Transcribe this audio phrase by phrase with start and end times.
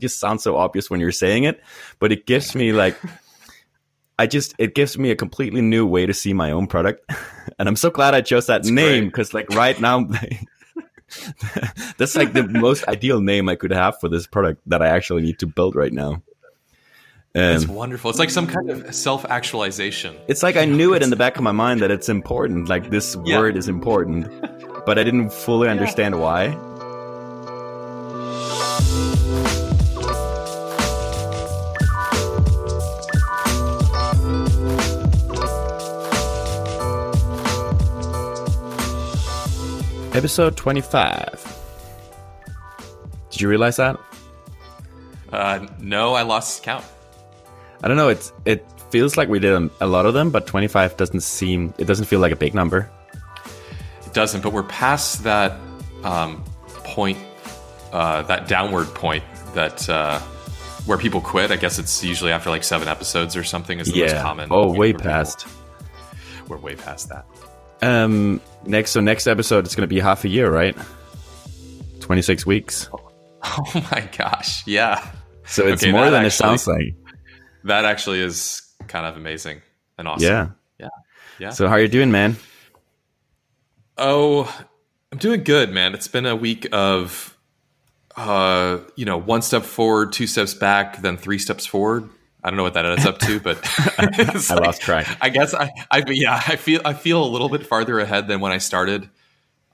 [0.00, 1.60] just sounds so obvious when you're saying it,
[1.98, 2.96] but it gives me like
[4.18, 7.08] I just it gives me a completely new way to see my own product,
[7.58, 10.08] and I'm so glad I chose that That's name because like right now.
[11.96, 15.22] That's like the most ideal name I could have for this product that I actually
[15.22, 16.22] need to build right now.
[17.34, 18.10] It's wonderful.
[18.10, 20.16] It's like some kind of self actualization.
[20.28, 22.90] it's like I knew it in the back of my mind that it's important, like
[22.90, 23.38] this Yeah.
[23.38, 24.28] word is important,
[24.84, 26.54] but I didn't fully understand why.
[40.18, 41.58] Episode 25.
[43.30, 43.96] Did you realize that?
[45.32, 46.84] Uh, no, I lost count.
[47.84, 48.08] I don't know.
[48.08, 51.72] It's it feels like we did a, lot of them, but 25 doesn't seem.
[51.78, 52.90] It doesn't feel like a big number.
[54.04, 55.52] It doesn't, but we're past that
[56.02, 56.42] um,
[56.82, 57.18] point,
[57.92, 59.22] uh, that downward point
[59.54, 60.18] that uh,
[60.84, 61.52] where people quit.
[61.52, 63.78] I guess it's usually after like seven episodes or something.
[63.78, 64.48] Is the most common.
[64.50, 65.46] Oh, way where people- past.
[66.48, 67.24] We're way past that.
[67.82, 68.40] Um.
[68.64, 70.76] Next, so next episode it's going to be half a year, right?
[72.00, 72.88] 26 weeks.
[73.44, 74.66] Oh my gosh!
[74.66, 75.12] Yeah,
[75.46, 76.94] So it's Okay, more than it actually- sounds like.
[77.64, 79.62] that actually is kind of amazing
[79.96, 80.24] and awesome.
[80.28, 80.48] Yeah.
[80.80, 80.88] yeah,
[81.38, 81.50] yeah.
[81.50, 82.36] So how are you doing, man?
[83.96, 84.52] Oh,
[85.12, 85.94] I'm doing good, man.
[85.94, 87.36] It's been a week of,
[88.16, 92.08] uh, you know, one step forward, two steps back, then three steps forward.
[92.42, 93.58] I don't know what that adds up to, but
[93.98, 95.06] I lost track.
[95.20, 98.40] I guess I, I, yeah, I feel, I feel a little bit farther ahead than
[98.40, 99.08] when I started.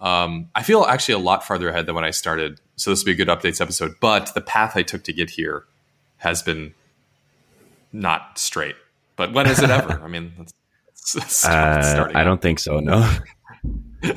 [0.00, 2.60] Um, I feel actually a lot farther ahead than when I started.
[2.76, 3.96] So this will be a good updates episode.
[4.00, 5.64] But the path I took to get here
[6.18, 6.74] has been
[7.92, 8.76] not straight.
[9.16, 10.00] But when is it ever?
[10.04, 10.54] I mean, let's,
[11.14, 12.80] let's Uh, I don't think so.
[12.80, 13.08] No.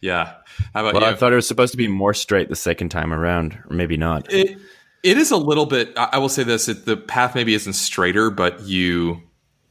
[0.00, 0.34] yeah.
[0.72, 1.08] How about Well, you?
[1.08, 3.96] I thought it was supposed to be more straight the second time around, or maybe
[3.96, 4.32] not.
[4.32, 4.58] It
[5.04, 5.92] it is a little bit.
[5.96, 9.22] I will say this: it, the path maybe isn't straighter, but you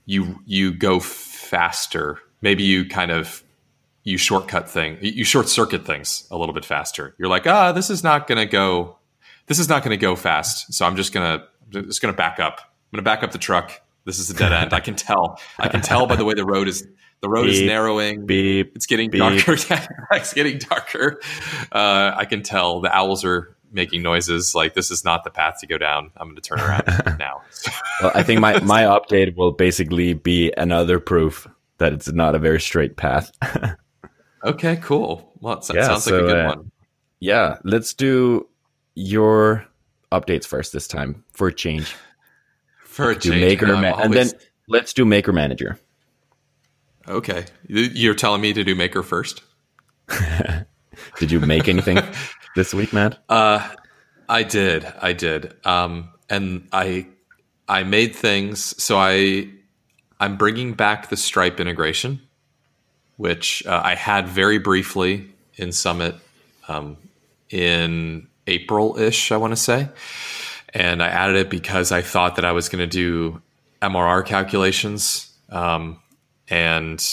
[0.05, 2.19] you you go faster.
[2.41, 3.43] Maybe you kind of
[4.03, 7.15] you shortcut thing, you short circuit things a little bit faster.
[7.17, 8.97] You're like, ah, this is not going to go.
[9.47, 10.73] This is not going to go fast.
[10.73, 12.59] So I'm just gonna I'm just gonna back up.
[12.61, 13.81] I'm gonna back up the truck.
[14.05, 14.73] This is a dead end.
[14.73, 15.39] I can tell.
[15.57, 16.87] I can tell by the way the road is.
[17.21, 18.25] The road is narrowing.
[18.25, 18.75] Beep.
[18.75, 19.19] It's getting Beep.
[19.45, 19.53] darker.
[20.11, 21.21] it's getting darker.
[21.71, 24.53] Uh, I can tell the owls are making noises.
[24.55, 26.11] Like this is not the path to go down.
[26.17, 26.83] I'm going to turn around
[27.19, 27.41] now.
[28.01, 31.47] Well, I think my, my update will basically be another proof
[31.79, 33.31] that it's not a very straight path.
[34.43, 35.31] okay, cool.
[35.41, 36.71] Well, that Yeah, sounds like a good uh, one.
[37.19, 38.47] yeah, let's do
[38.95, 39.65] your
[40.11, 41.95] updates first this time for a change.
[42.85, 44.29] For a Do change, maker ma- and then
[44.67, 45.79] let's do maker manager.
[47.07, 49.41] okay, you're telling me to do maker first.
[51.19, 51.99] Did you make anything
[52.55, 53.23] this week, Matt?
[53.29, 53.67] Uh,
[54.27, 54.85] I did.
[54.99, 55.53] I did.
[55.65, 57.07] Um, and I
[57.67, 58.81] I made things.
[58.81, 59.49] So I
[60.19, 62.21] I'm bringing back the Stripe integration,
[63.17, 66.15] which uh, I had very briefly in Summit
[66.67, 66.97] um,
[67.49, 69.31] in April ish.
[69.31, 69.89] I want to say,
[70.73, 73.41] and I added it because I thought that I was going to do
[73.81, 75.99] MRR calculations, um,
[76.49, 77.05] and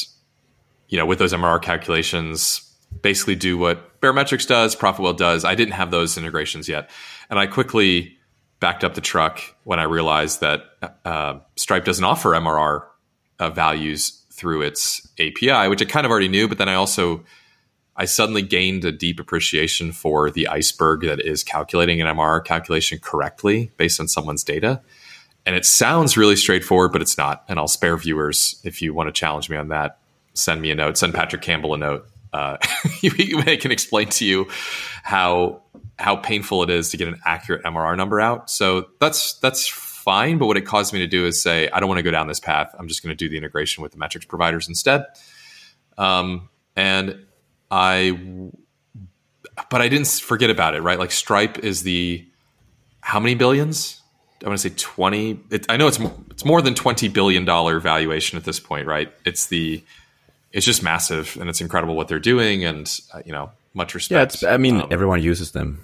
[0.88, 2.62] you know, with those MRR calculations,
[3.02, 5.44] basically do what Baremetrics does, ProfitWell does.
[5.44, 6.90] I didn't have those integrations yet,
[7.28, 8.16] and I quickly
[8.60, 10.64] backed up the truck when I realized that
[11.04, 12.84] uh, Stripe doesn't offer MRR
[13.38, 16.48] uh, values through its API, which I kind of already knew.
[16.48, 17.24] But then I also
[17.96, 22.98] I suddenly gained a deep appreciation for the iceberg that is calculating an MRR calculation
[22.98, 24.80] correctly based on someone's data.
[25.44, 27.44] And it sounds really straightforward, but it's not.
[27.48, 29.98] And I'll spare viewers if you want to challenge me on that.
[30.34, 30.96] Send me a note.
[30.96, 32.09] Send Patrick Campbell a note.
[32.32, 32.56] Uh,
[33.00, 34.48] can explain to you
[35.02, 35.62] how
[35.98, 38.50] how painful it is to get an accurate MRR number out.
[38.50, 40.38] So that's that's fine.
[40.38, 42.26] But what it caused me to do is say, I don't want to go down
[42.26, 42.74] this path.
[42.78, 45.04] I'm just going to do the integration with the metrics providers instead.
[45.98, 47.26] Um, and
[47.70, 48.50] I,
[49.68, 50.80] but I didn't forget about it.
[50.80, 52.26] Right, like Stripe is the
[53.00, 54.00] how many billions?
[54.42, 55.38] I want to say twenty.
[55.50, 55.98] It, I know it's
[56.30, 58.86] it's more than twenty billion dollar valuation at this point.
[58.86, 59.84] Right, it's the
[60.52, 64.16] it's just massive and it's incredible what they're doing and uh, you know much respect.
[64.16, 64.42] Yeah, it's.
[64.42, 65.80] I mean, Um, everyone uses them.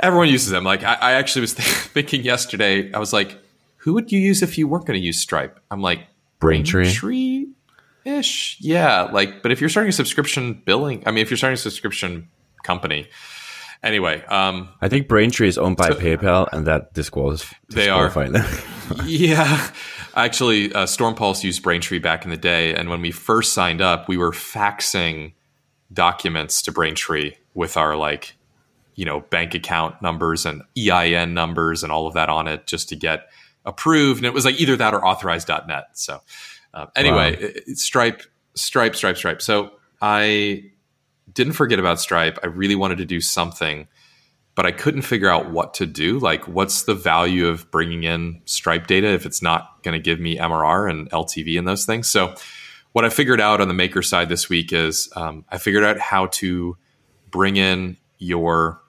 [0.00, 0.64] Everyone uses them.
[0.64, 1.52] Like I, I actually was
[1.94, 3.38] thinking yesterday, I was like,
[3.78, 5.60] who would you use if you weren't going to use Stripe?
[5.70, 6.00] I'm like,
[6.40, 6.84] Braintree.
[6.84, 7.46] Braintree
[8.04, 8.56] ish.
[8.60, 9.02] Yeah.
[9.02, 12.28] Like, but if you're starting a subscription billing, I mean, if you're starting a subscription
[12.64, 13.08] company,
[13.82, 18.10] anyway, um, I think Braintree is owned by So- PayPal, and that disquals- They are.
[19.06, 19.70] yeah.
[20.14, 22.74] Actually, uh, Stormpulse used Braintree back in the day.
[22.74, 25.32] And when we first signed up, we were faxing
[25.92, 28.36] documents to Braintree with our like
[28.94, 32.88] you know, bank account numbers and EIN numbers and all of that on it just
[32.90, 33.28] to get
[33.64, 34.18] approved.
[34.18, 35.88] And it was like either that or Authorize.Net.
[35.94, 36.20] So
[36.72, 37.48] uh, anyway, wow.
[37.66, 38.22] it, Stripe,
[38.54, 39.42] Stripe, Stripe, Stripe.
[39.42, 40.70] So I
[41.32, 42.38] didn't forget about Stripe.
[42.42, 43.88] I really wanted to do something,
[44.54, 46.18] but I couldn't figure out what to do.
[46.18, 50.18] Like, what's the value of bringing in Stripe data if it's not going to give
[50.18, 52.10] me MRR and LTV and those things?
[52.10, 52.34] So
[52.92, 55.98] what I figured out on the maker side this week is um, I figured out
[55.98, 56.76] how to
[57.30, 58.80] bring in your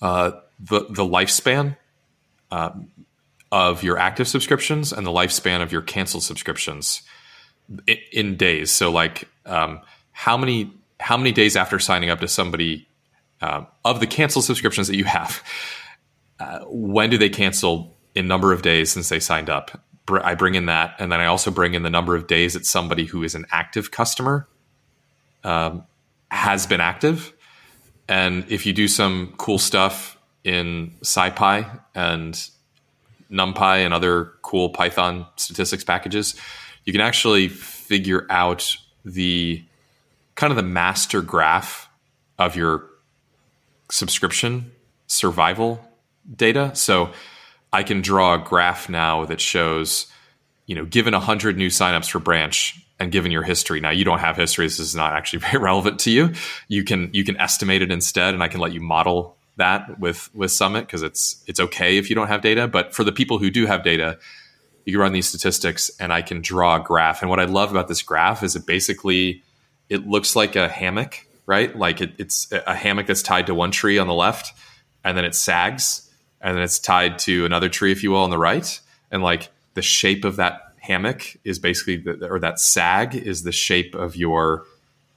[0.00, 1.76] uh, the the lifespan
[2.50, 2.70] uh,
[3.50, 7.02] of your active subscriptions and the lifespan of your canceled subscriptions
[7.86, 8.70] in, in days.
[8.70, 9.80] So, like, um,
[10.12, 10.70] how many
[11.00, 12.86] how many days after signing up to somebody
[13.40, 15.42] uh, of the canceled subscriptions that you have?
[16.38, 19.80] Uh, when do they cancel in number of days since they signed up?
[20.08, 22.66] I bring in that, and then I also bring in the number of days that
[22.66, 24.46] somebody who is an active customer
[25.42, 25.84] um,
[26.30, 27.32] has been active.
[28.08, 32.50] And if you do some cool stuff in SciPy and
[33.30, 36.34] NumPy and other cool Python statistics packages,
[36.84, 39.64] you can actually figure out the
[40.34, 41.88] kind of the master graph
[42.38, 42.90] of your
[43.90, 44.70] subscription
[45.06, 45.80] survival
[46.36, 46.72] data.
[46.74, 47.10] So
[47.74, 50.06] I can draw a graph now that shows,
[50.66, 53.80] you know, given 100 new signups for branch and given your history.
[53.80, 54.64] Now you don't have history.
[54.66, 56.32] This is not actually very relevant to you.
[56.68, 60.32] You can you can estimate it instead and I can let you model that with
[60.34, 63.38] with Summit because it's it's okay if you don't have data, but for the people
[63.38, 64.18] who do have data,
[64.84, 67.22] you can run these statistics and I can draw a graph.
[67.22, 69.42] And what I love about this graph is it basically
[69.88, 71.76] it looks like a hammock, right?
[71.76, 74.52] Like it, it's a hammock that's tied to one tree on the left
[75.02, 76.03] and then it sags
[76.44, 78.78] and then it's tied to another tree, if you will, on the right.
[79.10, 83.50] And like the shape of that hammock is basically, the, or that sag is the
[83.50, 84.66] shape of your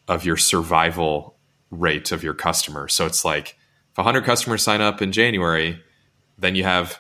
[0.07, 1.35] of your survival
[1.69, 2.87] rate of your customer.
[2.87, 3.57] So it's like
[3.91, 5.83] if 100 customers sign up in January,
[6.37, 6.97] then you have,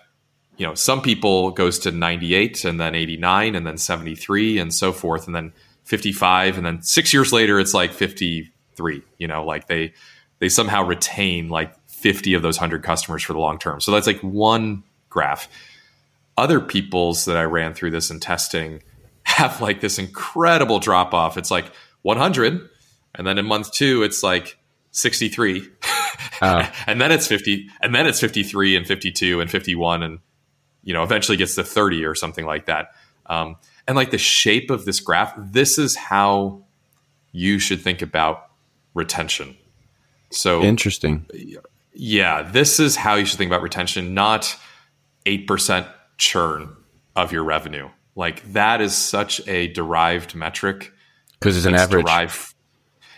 [0.57, 4.91] you know, some people goes to 98 and then 89 and then 73 and so
[4.91, 5.53] forth, and then
[5.85, 9.03] 55, and then six years later it's like 53.
[9.19, 9.93] You know, like they
[10.39, 13.81] they somehow retain like 50 of those 100 customers for the long term.
[13.81, 15.49] So that's like one graph.
[16.37, 18.83] Other people's that I ran through this in testing
[19.23, 21.37] have like this incredible drop off.
[21.37, 21.71] It's like
[22.03, 22.69] 100,
[23.15, 24.57] and then in month two, it's like
[24.91, 25.67] 63.
[26.41, 26.71] Oh.
[26.87, 30.19] and then it's 50, and then it's 53 and 52 and 51, and
[30.83, 32.91] you know, eventually gets to 30 or something like that.
[33.25, 33.57] Um,
[33.87, 36.63] and like the shape of this graph, this is how
[37.31, 38.49] you should think about
[38.93, 39.57] retention.
[40.29, 41.25] So interesting.
[41.99, 44.55] Yeah, this is how you should think about retention, not
[45.25, 46.75] 8% churn
[47.15, 47.89] of your revenue.
[48.15, 50.93] Like that is such a derived metric
[51.39, 52.05] because it's an average.
[52.05, 52.53] Derived,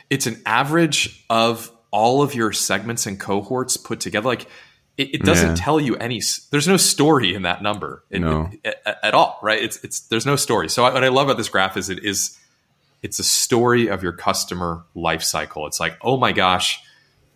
[0.10, 4.28] it's an average of all of your segments and cohorts put together.
[4.28, 4.48] Like
[4.98, 5.56] it, it doesn't yeah.
[5.56, 6.22] tell you any.
[6.52, 8.50] There's no story in that number in, no.
[8.66, 9.62] at, at, all, right?
[9.62, 10.70] It's it's there's no story.
[10.70, 12.38] So what I love about this graph is it is
[13.02, 15.66] it's a story of your customer life cycle.
[15.68, 16.82] It's like oh my gosh,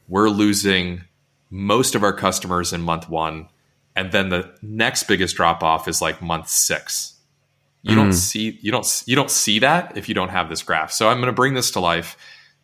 [0.09, 1.03] we're losing
[1.53, 3.47] most of our customers in month one,
[3.95, 7.13] and then the next biggest drop off is like month six.
[7.83, 7.97] You mm.
[7.97, 10.91] don't see you don't you don't see that if you don't have this graph.
[10.91, 12.17] So I'm going to bring this to life.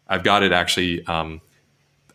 [0.08, 1.06] I've got it actually.
[1.06, 1.40] Um,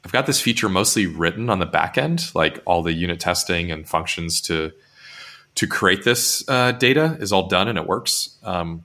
[0.05, 3.71] I've got this feature mostly written on the back end, like all the unit testing
[3.71, 4.73] and functions to
[5.55, 8.37] to create this uh, data is all done and it works.
[8.43, 8.83] Um,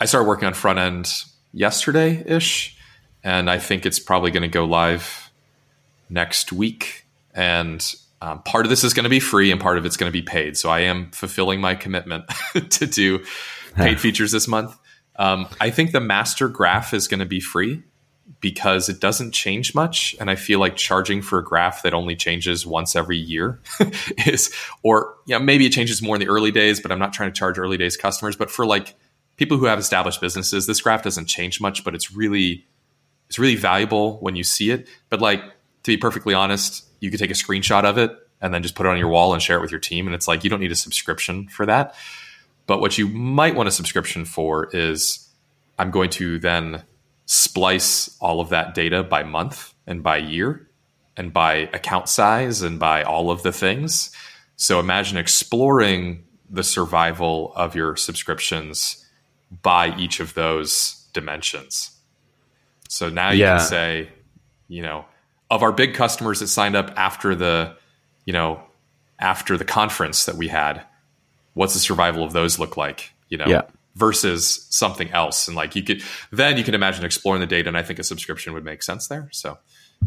[0.00, 1.12] I started working on front end
[1.52, 2.74] yesterday ish,
[3.22, 5.30] and I think it's probably going to go live
[6.08, 7.01] next week
[7.34, 10.08] and um, part of this is going to be free and part of it's going
[10.08, 10.56] to be paid.
[10.56, 12.24] So I am fulfilling my commitment
[12.70, 13.24] to do
[13.74, 14.76] paid features this month.
[15.16, 17.82] Um, I think the master graph is going to be free
[18.40, 20.14] because it doesn't change much.
[20.20, 23.60] And I feel like charging for a graph that only changes once every year
[24.26, 27.32] is, or yeah, maybe it changes more in the early days, but I'm not trying
[27.32, 28.36] to charge early days customers.
[28.36, 28.94] But for like
[29.36, 32.66] people who have established businesses, this graph doesn't change much, but it's really,
[33.28, 34.88] it's really valuable when you see it.
[35.10, 38.62] But like, to be perfectly honest, you could take a screenshot of it and then
[38.62, 40.06] just put it on your wall and share it with your team.
[40.06, 41.96] And it's like you don't need a subscription for that.
[42.68, 45.28] But what you might want a subscription for is
[45.80, 46.84] I'm going to then
[47.26, 50.70] splice all of that data by month and by year
[51.16, 54.12] and by account size and by all of the things.
[54.54, 59.04] So imagine exploring the survival of your subscriptions
[59.60, 61.98] by each of those dimensions.
[62.88, 63.58] So now you yeah.
[63.58, 64.08] can say,
[64.68, 65.04] you know,
[65.52, 67.76] of our big customers that signed up after the,
[68.24, 68.62] you know,
[69.20, 70.82] after the conference that we had,
[71.52, 73.12] what's the survival of those look like?
[73.28, 73.62] You know, yeah.
[73.94, 75.46] versus something else.
[75.46, 78.02] And like you could then you can imagine exploring the data, and I think a
[78.02, 79.28] subscription would make sense there.
[79.30, 79.58] So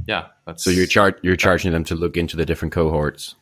[0.07, 3.35] yeah, that's So you're char- you're charging them to look into the different cohorts.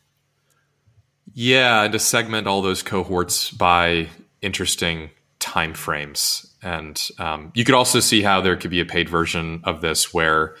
[1.32, 4.08] Yeah, and to segment all those cohorts by
[4.42, 6.54] interesting time frames.
[6.62, 10.12] And um, you could also see how there could be a paid version of this
[10.12, 10.54] where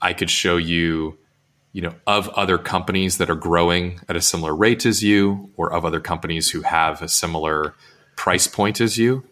[0.00, 1.18] I could show you,
[1.72, 5.72] you know, of other companies that are growing at a similar rate as you, or
[5.72, 7.74] of other companies who have a similar
[8.16, 9.24] price point as you.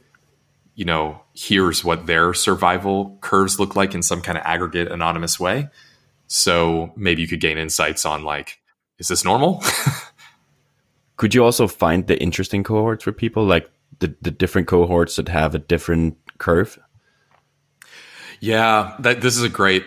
[0.74, 5.38] You know, here's what their survival curves look like in some kind of aggregate anonymous
[5.38, 5.68] way.
[6.26, 8.60] So maybe you could gain insights on like,
[8.98, 9.62] is this normal?
[11.16, 15.28] Could you also find the interesting cohorts for people, like the, the different cohorts that
[15.28, 16.78] have a different curve?
[18.40, 19.84] Yeah, that this is a great.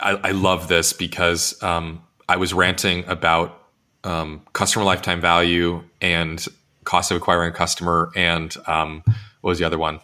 [0.00, 3.62] I, I love this because um, I was ranting about
[4.04, 6.44] um, customer lifetime value and
[6.84, 9.02] cost of acquiring a customer, and um,
[9.40, 10.00] what was the other one?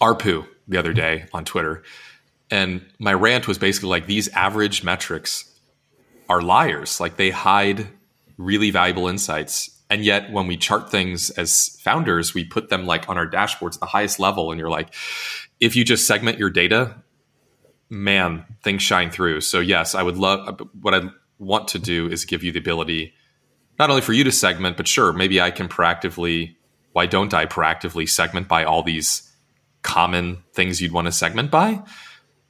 [0.00, 1.82] ARPU the other day on Twitter,
[2.50, 5.52] and my rant was basically like these average metrics
[6.28, 7.00] are liars.
[7.00, 7.88] Like they hide
[8.36, 13.08] really valuable insights and yet when we chart things as founders we put them like
[13.08, 14.94] on our dashboards at the highest level and you're like
[15.60, 16.96] if you just segment your data
[17.88, 21.02] man things shine through so yes i would love what i
[21.38, 23.12] want to do is give you the ability
[23.78, 26.54] not only for you to segment but sure maybe i can proactively
[26.92, 29.32] why don't i proactively segment by all these
[29.82, 31.80] common things you'd want to segment by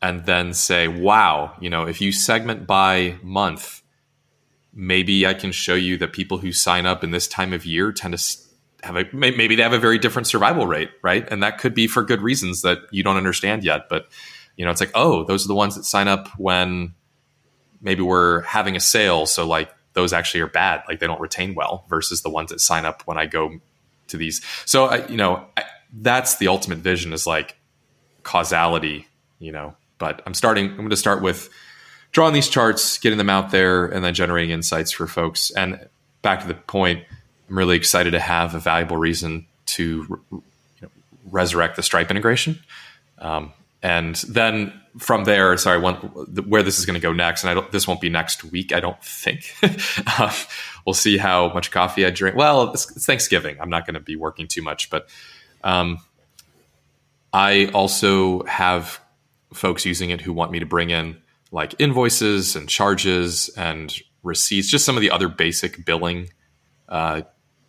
[0.00, 3.82] and then say wow you know if you segment by month
[4.76, 7.90] maybe I can show you that people who sign up in this time of year
[7.90, 8.38] tend to
[8.82, 11.26] have a maybe they have a very different survival rate, right?
[11.30, 13.88] And that could be for good reasons that you don't understand yet.
[13.88, 14.08] But
[14.56, 16.94] you know, it's like, oh, those are the ones that sign up when
[17.80, 21.54] maybe we're having a sale, so like those actually are bad, like they don't retain
[21.54, 23.58] well, versus the ones that sign up when I go
[24.08, 24.42] to these.
[24.64, 27.56] So I, you know, I, that's the ultimate vision is like
[28.22, 29.06] causality,
[29.38, 29.74] you know.
[29.98, 30.68] But I'm starting.
[30.70, 31.48] I'm going to start with
[32.12, 35.50] drawing these charts, getting them out there, and then generating insights for folks.
[35.50, 35.88] And
[36.20, 37.04] back to the point,
[37.48, 40.42] I'm really excited to have a valuable reason to you
[40.82, 40.88] know,
[41.30, 42.58] resurrect the Stripe integration.
[43.18, 43.52] Um,
[43.82, 47.54] and then from there, sorry, one, where this is going to go next, and I
[47.54, 49.54] don't, this won't be next week, I don't think.
[50.06, 50.32] uh,
[50.86, 52.36] we'll see how much coffee I drink.
[52.36, 53.58] Well, it's, it's Thanksgiving.
[53.60, 55.08] I'm not going to be working too much, but
[55.62, 55.98] um,
[57.32, 59.00] I also have
[59.52, 61.18] folks using it who want me to bring in
[61.52, 66.30] like invoices and charges and receipts, just some of the other basic billing
[66.88, 67.22] uh,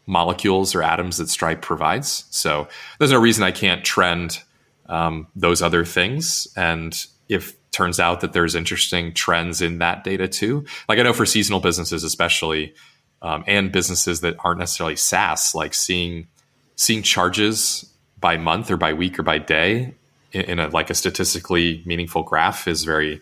[0.05, 2.25] molecules or atoms that Stripe provides.
[2.29, 4.41] So there's no reason I can't trend
[4.87, 6.47] um, those other things.
[6.55, 6.97] And
[7.29, 11.25] if turns out that there's interesting trends in that data too, like I know for
[11.25, 12.73] seasonal businesses especially,
[13.21, 16.27] um, and businesses that aren't necessarily SaaS, like seeing
[16.75, 19.95] seeing charges by month or by week or by day
[20.31, 23.21] in, a like a statistically meaningful graph is very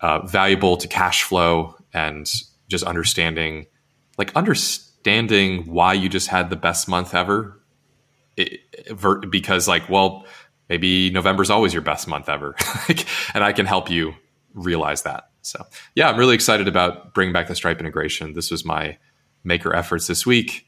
[0.00, 2.30] uh, valuable to cash flow and
[2.68, 3.66] just understanding
[4.18, 7.58] like understanding why you just had the best month ever
[8.36, 8.60] it,
[9.30, 10.24] because like well
[10.72, 12.54] maybe november's always your best month ever.
[13.34, 14.14] And i can help you
[14.54, 15.30] realize that.
[15.42, 15.64] So
[15.94, 18.34] yeah i'm really excited about bringing back the stripe integration.
[18.34, 18.98] This was my
[19.44, 20.66] maker efforts this week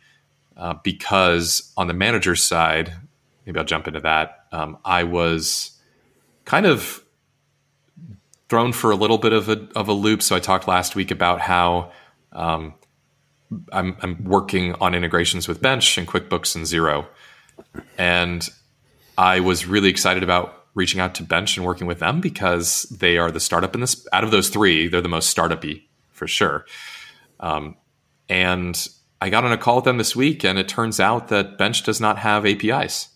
[0.56, 2.92] uh, because on the manager side
[3.46, 5.78] maybe i'll jump into that um, i was
[6.44, 7.04] kind of
[8.48, 10.22] thrown for a little bit of a of a loop.
[10.22, 11.92] So I talked last week about how
[12.32, 12.74] um,
[13.72, 17.06] I'm, I'm working on integrations with Bench and QuickBooks and Xero,
[17.98, 18.48] and
[19.16, 23.16] I was really excited about reaching out to Bench and working with them because they
[23.16, 24.06] are the startup in this.
[24.12, 26.66] Out of those three, they're the most startupy for sure.
[27.40, 27.76] Um,
[28.28, 28.88] and
[29.20, 31.82] I got on a call with them this week, and it turns out that Bench
[31.82, 33.08] does not have APIs.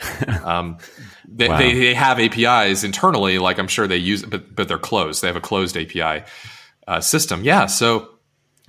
[0.44, 0.78] um,
[1.26, 1.58] they, wow.
[1.58, 5.22] they, they, have APIs internally, like I'm sure they use, but but they're closed.
[5.22, 6.24] They have a closed API
[6.86, 7.44] uh, system.
[7.44, 8.10] Yeah, so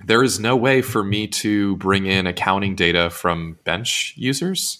[0.04, 4.78] there is no way for me to bring in accounting data from bench users.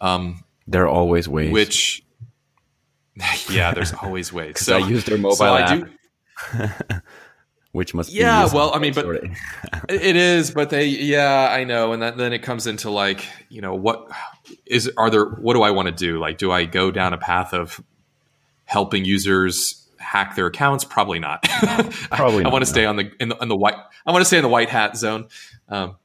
[0.00, 1.52] Um, there are always ways.
[1.52, 2.02] Which,
[3.50, 4.56] yeah, there's always ways.
[4.60, 5.88] So I use their mobile so app.
[7.76, 9.04] which must be yeah well i mean but
[9.90, 11.92] it is but they yeah i know.
[11.92, 14.10] And that, then it comes into like you know what
[14.64, 16.18] is are there what do i want to do?
[16.18, 17.78] Like do i go down a path of
[18.64, 20.84] helping users hack their accounts?
[20.84, 21.42] Probably not.
[21.42, 23.76] Probably I, I want to stay on the in, the in the white
[24.06, 25.28] i want to stay in the white hat zone.
[25.68, 25.96] Um,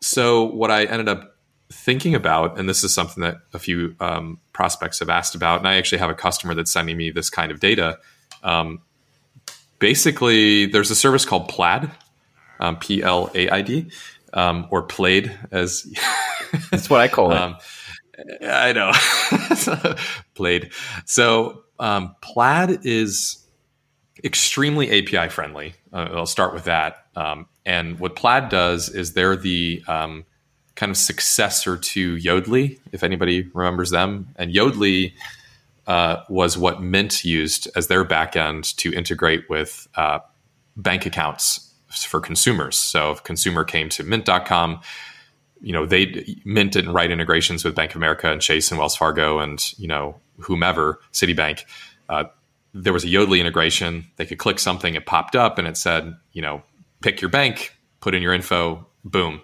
[0.00, 1.36] so what i ended up
[1.70, 5.68] thinking about and this is something that a few um, prospects have asked about and
[5.68, 7.98] i actually have a customer that's sending me this kind of data
[8.42, 8.80] um,
[9.78, 11.90] basically, there's a service called Plaid,
[12.60, 13.90] um, P L A I D,
[14.32, 15.86] um, or Played as
[16.70, 17.38] that's what I call it.
[17.38, 17.56] Um,
[18.42, 18.92] I know,
[20.34, 20.72] Played.
[21.04, 23.44] So um, Plaid is
[24.24, 25.74] extremely API friendly.
[25.92, 27.06] Uh, I'll start with that.
[27.14, 30.24] Um, and what Plaid does is they're the um,
[30.78, 34.28] kind of successor to Yodlee, if anybody remembers them.
[34.36, 35.12] And Yodlee
[35.88, 40.20] uh, was what Mint used as their backend to integrate with uh,
[40.76, 42.78] bank accounts for consumers.
[42.78, 44.80] So if consumer came to mint.com,
[45.60, 48.94] you know, they Mint didn't write integrations with Bank of America and Chase and Wells
[48.94, 51.64] Fargo and, you know, whomever, Citibank.
[52.08, 52.24] Uh,
[52.72, 54.06] there was a Yodlee integration.
[54.14, 56.62] They could click something, it popped up and it said, you know,
[57.00, 59.40] pick your bank, put in your info, boom.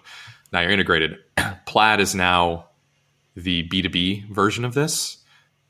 [0.51, 1.17] Now you're integrated.
[1.65, 2.67] Plaid is now
[3.35, 5.17] the B2B version of this.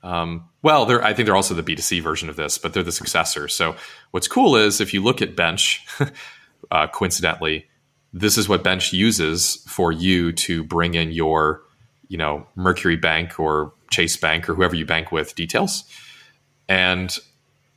[0.03, 3.47] Um, well, I think they're also the B2C version of this, but they're the successor.
[3.47, 3.75] So
[4.11, 5.85] what's cool is if you look at Bench,
[6.71, 7.67] uh, coincidentally,
[8.13, 11.63] this is what Bench uses for you to bring in your,
[12.07, 15.83] you know, Mercury Bank or Chase Bank or whoever you bank with details.
[16.69, 17.17] And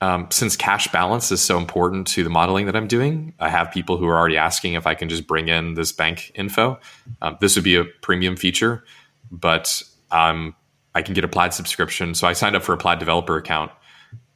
[0.00, 3.70] um, since cash balance is so important to the modeling that I'm doing, I have
[3.72, 6.78] people who are already asking if I can just bring in this bank info.
[7.20, 8.84] Um, this would be a premium feature,
[9.30, 10.54] but um,
[10.94, 12.14] I can get a Plaid subscription.
[12.14, 13.72] So I signed up for a Plaid developer account,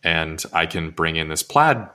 [0.03, 1.89] and I can bring in this Plaid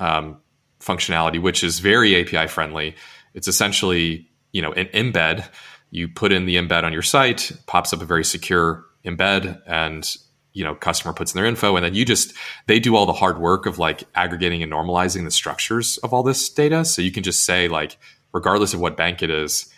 [0.00, 0.38] um,
[0.80, 2.96] functionality, which is very API friendly.
[3.34, 5.48] It's essentially you know an embed.
[5.90, 10.16] You put in the embed on your site, pops up a very secure embed, and
[10.52, 12.34] you know customer puts in their info and then you just
[12.66, 16.22] they do all the hard work of like aggregating and normalizing the structures of all
[16.22, 16.84] this data.
[16.84, 17.96] So you can just say like
[18.32, 19.72] regardless of what bank it is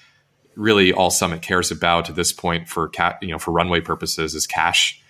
[0.56, 4.34] really all summit cares about at this point for cat you know for runway purposes
[4.34, 5.00] is cash.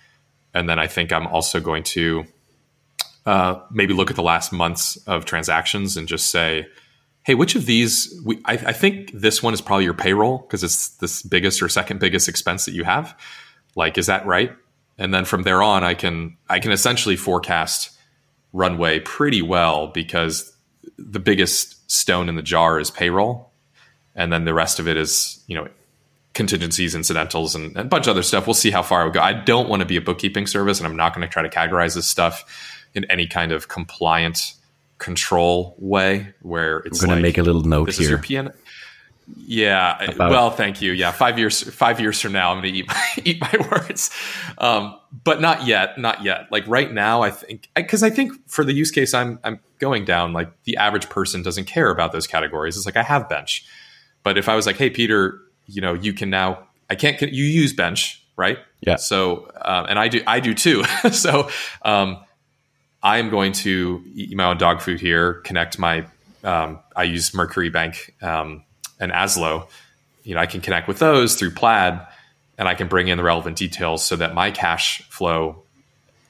[0.53, 2.25] And then i think i'm also going to
[3.25, 6.67] uh, maybe look at the last months of transactions and just say
[7.23, 10.63] hey which of these we, I, I think this one is probably your payroll because
[10.63, 13.19] it's this biggest or second biggest expense that you have.
[13.75, 14.55] Like is that right
[14.97, 17.91] and then from there on, I can I can essentially forecast
[18.53, 20.53] runway pretty well because
[20.97, 23.51] the biggest stone in the jar is payroll,
[24.15, 25.67] and then the rest of it is you know
[26.33, 28.47] contingencies, incidentals, and, and a bunch of other stuff.
[28.47, 29.19] We'll see how far I go.
[29.19, 31.49] I don't want to be a bookkeeping service, and I'm not going to try to
[31.49, 32.43] categorize this stuff
[32.93, 34.53] in any kind of compliant
[34.97, 38.05] control way where it's I'm going like, to make a little note this here.
[38.05, 38.53] Is your PN-
[39.35, 40.03] yeah.
[40.03, 40.91] About well, thank you.
[40.91, 41.11] Yeah.
[41.11, 44.11] Five years, five years from now, I'm going to eat my, eat my words.
[44.57, 46.51] Um, but not yet, not yet.
[46.51, 50.05] Like right now, I think, cause I think for the use case I'm, I'm going
[50.05, 52.77] down, like the average person doesn't care about those categories.
[52.77, 53.65] It's like, I have bench,
[54.23, 57.45] but if I was like, Hey, Peter, you know, you can now, I can't, you
[57.45, 58.59] use bench, right?
[58.81, 58.97] Yeah.
[58.97, 60.83] So, um, and I do, I do too.
[61.11, 61.49] so,
[61.81, 62.19] um,
[63.01, 66.05] I am going to eat my own dog food here, connect my,
[66.43, 68.63] um, I use Mercury Bank, um,
[68.99, 69.67] and Aslo,
[70.23, 71.99] you know, I can connect with those through Plaid,
[72.57, 75.63] and I can bring in the relevant details so that my cash flow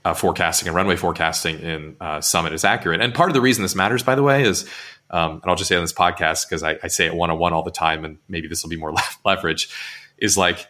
[0.03, 3.01] uh, forecasting and runway forecasting in uh, Summit is accurate.
[3.01, 4.69] And part of the reason this matters, by the way, is,
[5.09, 7.39] um, and I'll just say on this podcast because I, I, say it one on
[7.39, 8.93] one all the time, and maybe this will be more
[9.25, 9.69] leverage,
[10.17, 10.67] is like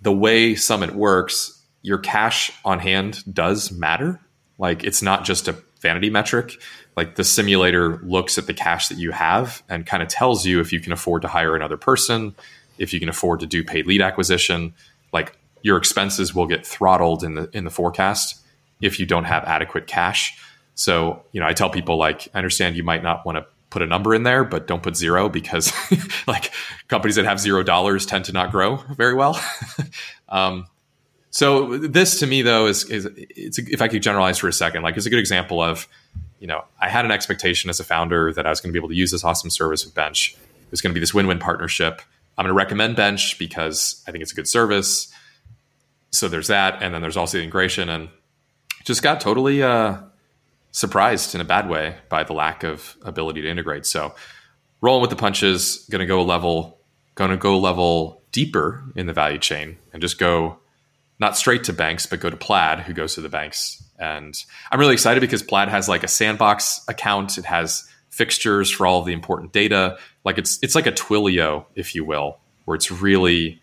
[0.00, 1.56] the way Summit works.
[1.82, 4.20] Your cash on hand does matter.
[4.58, 6.60] Like it's not just a vanity metric
[6.96, 10.60] like the simulator looks at the cash that you have and kind of tells you
[10.60, 12.34] if you can afford to hire another person,
[12.78, 14.74] if you can afford to do paid lead acquisition,
[15.12, 18.40] like your expenses will get throttled in the in the forecast
[18.80, 20.38] if you don't have adequate cash.
[20.74, 23.82] So, you know, I tell people like I understand you might not want to put
[23.82, 25.72] a number in there, but don't put zero because
[26.26, 26.52] like
[26.88, 29.40] companies that have zero dollars tend to not grow very well.
[30.28, 30.66] um,
[31.30, 34.82] so this to me though is, is it's if I could generalize for a second,
[34.82, 35.86] like it's a good example of
[36.38, 38.78] you know, I had an expectation as a founder that I was going to be
[38.78, 40.34] able to use this awesome service with Bench.
[40.34, 42.00] It was going to be this win-win partnership.
[42.38, 45.12] I'm going to recommend Bench because I think it's a good service.
[46.10, 48.08] So there's that, and then there's also the integration, and
[48.84, 49.98] just got totally uh,
[50.72, 53.84] surprised in a bad way by the lack of ability to integrate.
[53.86, 54.14] So
[54.80, 56.80] rolling with the punches, going to go a level,
[57.14, 60.58] going to go a level deeper in the value chain, and just go
[61.18, 64.34] not straight to banks, but go to Plaid, who goes to the banks and
[64.72, 67.38] I'm really excited because Plaid has like a sandbox account.
[67.38, 69.98] It has fixtures for all of the important data.
[70.24, 73.60] Like it's it's like a Twilio, if you will, where it's really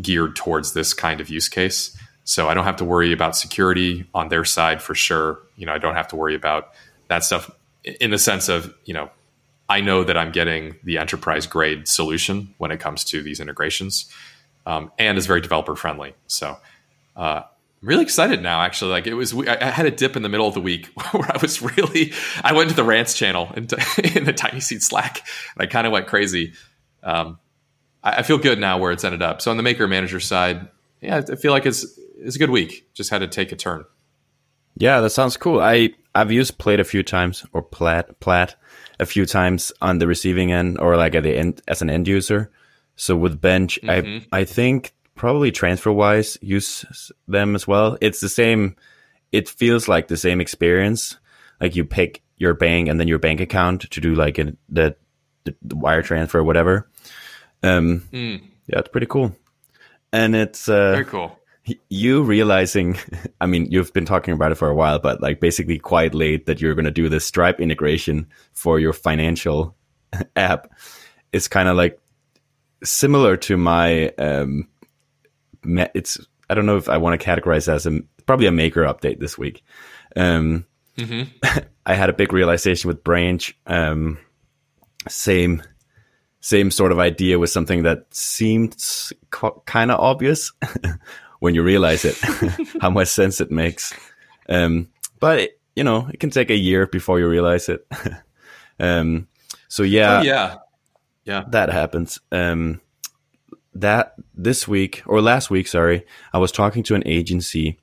[0.00, 1.96] geared towards this kind of use case.
[2.24, 5.40] So I don't have to worry about security on their side for sure.
[5.56, 6.68] You know, I don't have to worry about
[7.08, 7.50] that stuff
[7.82, 9.10] in the sense of, you know,
[9.68, 14.12] I know that I'm getting the enterprise grade solution when it comes to these integrations,
[14.66, 16.14] um, and is very developer friendly.
[16.26, 16.56] So
[17.16, 17.42] uh,
[17.82, 18.60] I'm really excited now.
[18.60, 21.30] Actually, like it was, I had a dip in the middle of the week where
[21.30, 22.12] I was really.
[22.44, 23.76] I went to the rants channel into,
[24.16, 26.52] in the TinySeed Slack, and I kind of went crazy.
[27.02, 27.38] Um,
[28.02, 29.40] I, I, feel good now where it's ended up.
[29.40, 30.68] So on the maker manager side,
[31.00, 32.92] yeah, I feel like it's it's a good week.
[32.92, 33.84] Just had to take a turn.
[34.76, 35.60] Yeah, that sounds cool.
[35.60, 38.56] I I've used Plate a few times or Plat Plat
[38.98, 42.06] a few times on the receiving end or like at the end as an end
[42.06, 42.50] user.
[42.96, 44.26] So with Bench, Mhm.
[44.30, 47.98] I I think probably TransferWise use them as well.
[48.00, 48.74] It's the same.
[49.32, 51.18] It feels like the same experience.
[51.60, 54.96] Like you pick your bank and then your bank account to do like a, the,
[55.44, 56.88] the wire transfer or whatever.
[57.62, 59.36] Um, Mm, yeah, it's pretty cool.
[60.10, 61.38] And it's uh, very cool.
[61.90, 62.96] you realizing
[63.42, 66.46] i mean you've been talking about it for a while but like basically quite late
[66.46, 69.76] that you're going to do this stripe integration for your financial
[70.36, 70.72] app
[71.32, 72.00] It's kind of like
[72.82, 74.66] similar to my um
[75.64, 76.18] it's
[76.48, 79.36] i don't know if i want to categorize as a probably a maker update this
[79.38, 79.62] week
[80.16, 80.64] um
[80.98, 81.22] hmm
[81.86, 83.58] I had a big realization with Branch.
[83.66, 84.18] Um,
[85.08, 85.62] same,
[86.40, 88.76] same sort of idea with something that seemed
[89.30, 90.52] co- kind of obvious
[91.40, 92.16] when you realize it,
[92.80, 93.92] how much sense it makes.
[94.48, 97.86] Um, but it, you know, it can take a year before you realize it.
[98.78, 99.26] um,
[99.68, 100.56] so yeah, oh, yeah.
[101.24, 101.44] Yeah.
[101.48, 102.20] that happens.
[102.30, 102.80] Um,
[103.80, 107.78] that this week or last week, sorry, I was talking to an agency,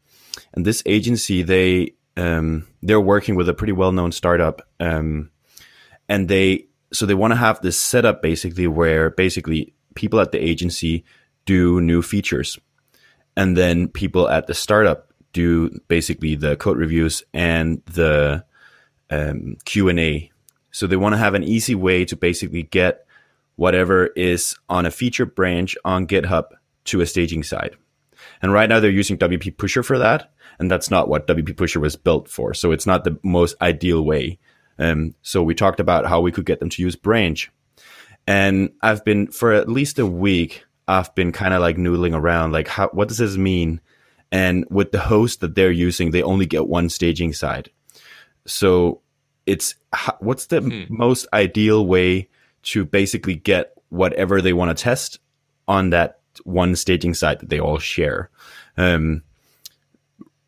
[0.54, 5.30] and this agency they um, they're working with a pretty well known startup, um,
[6.10, 10.40] and they so they want to have this setup basically where basically people at the
[10.40, 11.04] agency
[11.46, 12.60] do new features,
[13.36, 18.44] and then people at the startup do basically the code reviews and the
[19.10, 20.32] um, Q and A.
[20.72, 23.07] So they want to have an easy way to basically get
[23.58, 26.46] whatever is on a feature branch on GitHub
[26.86, 27.76] to a staging side.
[28.42, 30.32] And right now they're using WP Pusher for that.
[30.60, 32.54] And that's not what WP Pusher was built for.
[32.54, 34.40] So it's not the most ideal way.
[34.80, 37.52] Um, so we talked about how we could get them to use Branch.
[38.26, 42.52] And I've been, for at least a week, I've been kind of like noodling around,
[42.54, 43.82] like, how, what does this mean?
[44.32, 47.70] And with the host that they're using, they only get one staging side.
[48.46, 49.02] So
[49.46, 49.76] it's,
[50.20, 50.84] what's the Hmm.
[50.90, 52.30] most ideal way
[52.68, 55.20] to basically get whatever they want to test
[55.68, 58.30] on that one staging site that they all share.
[58.78, 59.24] Um,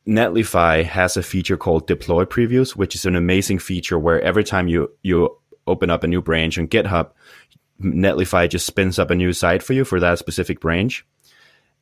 [0.07, 4.67] Netlify has a feature called deploy previews, which is an amazing feature where every time
[4.67, 7.11] you you open up a new branch on GitHub,
[7.81, 11.05] Netlify just spins up a new site for you for that specific branch.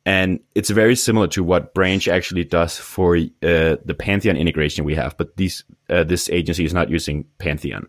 [0.04, 4.94] And it's very similar to what Branch actually does for uh, the Pantheon integration we
[4.94, 7.88] have, but these uh, this agency is not using Pantheon.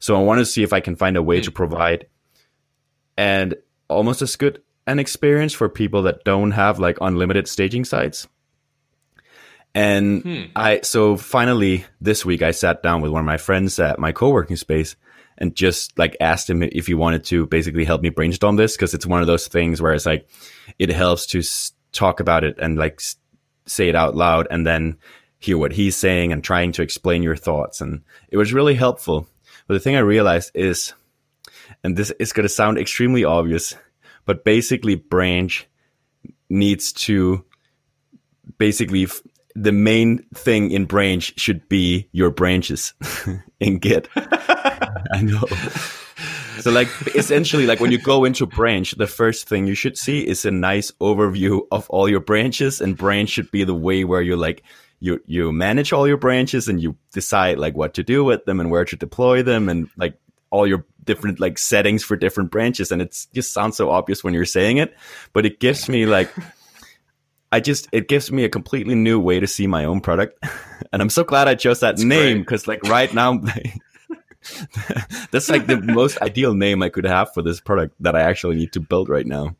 [0.00, 2.06] So I want to see if I can find a way to provide
[3.16, 3.54] and
[3.88, 8.26] almost as good an experience for people that don't have like unlimited staging sites.
[9.74, 10.42] And Hmm.
[10.56, 14.10] I so finally this week I sat down with one of my friends at my
[14.12, 14.96] co-working space
[15.38, 18.94] and just like asked him if he wanted to basically help me brainstorm this because
[18.94, 20.28] it's one of those things where it's like
[20.78, 23.16] it helps to s- talk about it and like s-
[23.66, 24.96] say it out loud and then
[25.38, 29.26] hear what he's saying and trying to explain your thoughts and it was really helpful.
[29.70, 30.94] But the thing I realized is
[31.84, 33.76] and this is going to sound extremely obvious,
[34.26, 35.64] but basically Branch
[36.48, 37.44] needs to
[38.58, 39.22] basically f-
[39.54, 42.94] the main thing in Branch should be your branches
[43.60, 44.08] in Git.
[44.16, 45.44] I know.
[46.58, 50.26] So like essentially like when you go into branch, the first thing you should see
[50.26, 54.20] is a nice overview of all your branches and branch should be the way where
[54.20, 54.64] you're like
[55.00, 58.60] you you manage all your branches and you decide like what to do with them
[58.60, 60.18] and where to deploy them and like
[60.50, 62.92] all your different like settings for different branches.
[62.92, 64.94] And it just sounds so obvious when you're saying it
[65.32, 66.30] but it gives me like
[67.52, 70.44] I just it gives me a completely new way to see my own product.
[70.92, 73.40] And I'm so glad I chose that That's name because like right now
[75.30, 78.56] that's like the most ideal name I could have for this product that I actually
[78.56, 79.54] need to build right now.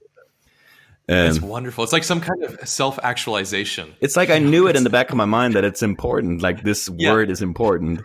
[1.13, 1.83] It's Um, wonderful.
[1.83, 3.95] It's like some kind of self actualization.
[4.01, 6.63] it's like I knew it in the back of my mind that it's important, like
[6.63, 7.13] this Yeah.
[7.13, 8.03] word is important,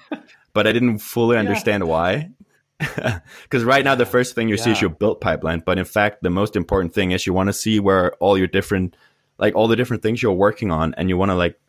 [0.53, 2.31] but I didn't fully understand why.
[2.79, 4.81] Because right now, the first thing you see is Yeah.
[4.81, 7.79] your build pipeline, but in fact, the most important thing is you want to see
[7.79, 8.97] where all your different,
[9.37, 11.59] like all the different things you're working on, and you want to like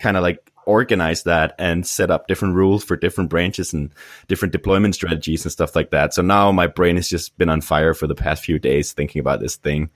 [0.00, 3.90] kind of like organize that and set up different rules for different branches and
[4.28, 6.14] different deployment strategies and stuff like that.
[6.14, 9.20] So now my brain has just been on fire for the past few days thinking
[9.20, 9.90] about this thing.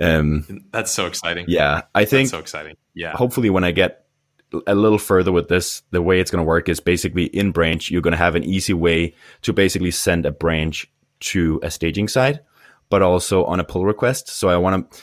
[0.00, 1.44] Um, That's so exciting.
[1.48, 2.76] yeah, I think That's so exciting.
[2.94, 3.12] Yeah.
[3.12, 4.06] hopefully when I get
[4.66, 7.90] a little further with this, the way it's going to work is basically in branch,
[7.90, 12.08] you're going to have an easy way to basically send a branch to a staging
[12.08, 12.40] side,
[12.88, 14.28] but also on a pull request.
[14.28, 15.00] So I want to,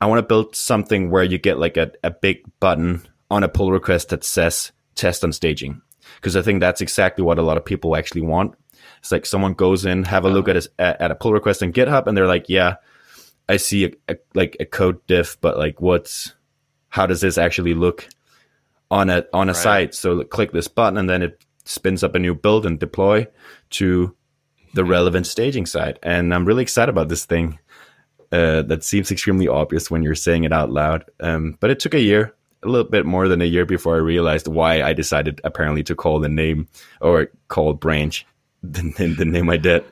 [0.00, 3.48] I want to build something where you get like a, a big button on a
[3.48, 5.82] pull request that says test on staging.
[6.22, 8.54] Cause I think that's exactly what a lot of people actually want.
[9.00, 11.72] It's like someone goes in, have a look at a, at a pull request on
[11.72, 12.76] GitHub and they're like, yeah,
[13.48, 16.34] I see a, a, like a code diff, but like what's,
[16.88, 18.08] how does this actually look
[18.90, 19.56] on a on a Right.
[19.56, 19.94] site?
[19.94, 23.26] So click this button and then it spins up a new build and deploy
[23.70, 24.14] to
[24.74, 25.98] the relevant staging site.
[26.02, 27.58] And I'm really excited about this thing.
[28.30, 31.04] Uh, that seems extremely obvious when you're saying it out loud.
[31.20, 34.00] Um, but it took a year, a little bit more than a year before I
[34.00, 36.68] realized why I decided apparently to call the name
[37.00, 38.26] or call branch
[38.62, 39.82] the, the name I did.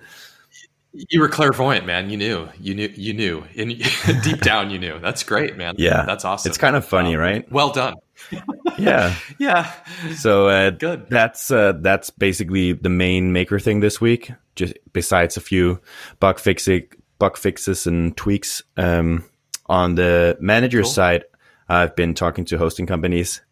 [1.11, 2.11] You were clairvoyant, man.
[2.11, 2.49] You knew.
[2.59, 2.91] You knew.
[2.95, 3.45] You knew.
[3.55, 3.69] In
[4.23, 4.99] deep down, you knew.
[4.99, 5.75] That's great, man.
[5.79, 6.51] Yeah, that's awesome.
[6.51, 7.53] It's kind of funny, um, right?
[7.53, 7.95] Well done.
[8.79, 9.73] yeah, yeah.
[10.17, 11.09] So uh, good.
[11.11, 14.33] That's uh, that's basically the main maker thing this week.
[14.55, 15.81] Just besides a few
[16.19, 18.63] bug fixing, bug fixes and tweaks.
[18.77, 19.25] Um,
[19.69, 20.91] on the manager cool.
[20.91, 21.25] side,
[21.69, 23.43] I've been talking to hosting companies.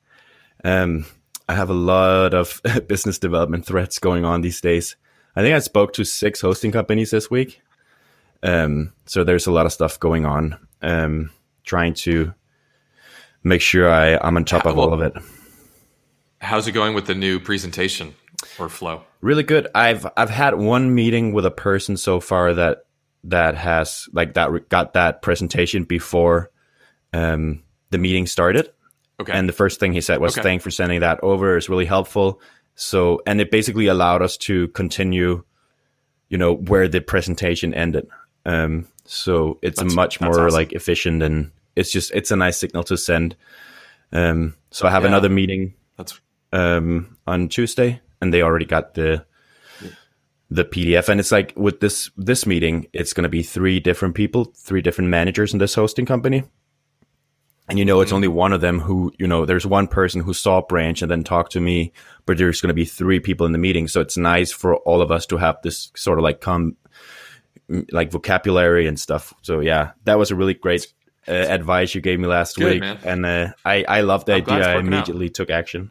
[0.63, 1.05] Um,
[1.49, 4.97] I have a lot of business development threats going on these days.
[5.37, 7.61] I think I spoke to six hosting companies this week.
[8.43, 10.59] Um, so there's a lot of stuff going on.
[10.83, 11.31] Um,
[11.65, 12.35] trying to
[13.43, 15.15] make sure I, I'm on top of well, all of it.
[16.41, 18.15] How's it going with the new presentation
[18.59, 19.03] or flow?
[19.23, 19.69] Really good.
[19.75, 22.85] I've I've had one meeting with a person so far that
[23.25, 26.51] that has like that got that presentation before
[27.15, 28.71] um, the meeting started.
[29.21, 29.33] Okay.
[29.33, 30.43] And the first thing he said was, okay.
[30.43, 31.57] "Thanks for sending that over.
[31.57, 32.43] It's really helpful."
[32.75, 35.45] So, and it basically allowed us to continue,
[36.29, 38.07] you know, where the presentation ended.
[38.45, 40.59] Um, so it's that's, much more awesome.
[40.59, 43.37] like efficient and it's just, it's a nice signal to send.
[44.13, 45.09] Um, so I have yeah.
[45.09, 46.21] another meeting that's
[46.53, 49.25] um, on Tuesday and they already got the,
[50.51, 51.09] the PDF.
[51.09, 54.83] And it's like with this, this meeting, it's going to be three different people, three
[54.83, 56.45] different managers in this hosting company
[57.69, 58.17] and you know it's mm-hmm.
[58.17, 61.25] only one of them who you know there's one person who saw branch and then
[61.25, 61.93] talked to me
[62.27, 65.01] but there's going to be three people in the meeting so it's nice for all
[65.01, 66.77] of us to have this sort of like come
[67.91, 70.87] like vocabulary and stuff so yeah that was a really great
[71.27, 72.99] uh, advice you gave me last Good, week man.
[73.05, 75.35] and uh, i i love the I'm idea i immediately out.
[75.35, 75.91] took action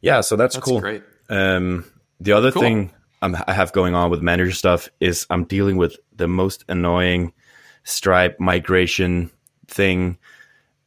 [0.00, 1.84] yeah so that's, that's cool great um
[2.20, 2.62] the other cool.
[2.62, 6.64] thing I'm, i have going on with manager stuff is i'm dealing with the most
[6.68, 7.34] annoying
[7.84, 9.30] stripe migration
[9.66, 10.16] thing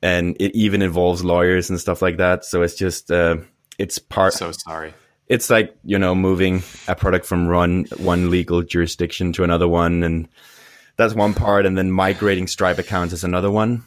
[0.01, 2.43] and it even involves lawyers and stuff like that.
[2.45, 3.37] So it's just uh,
[3.77, 4.33] it's part.
[4.33, 4.93] So sorry.
[5.27, 10.03] It's like you know moving a product from run one legal jurisdiction to another one,
[10.03, 10.27] and
[10.97, 13.85] that's one part, and then migrating Stripe accounts is another one.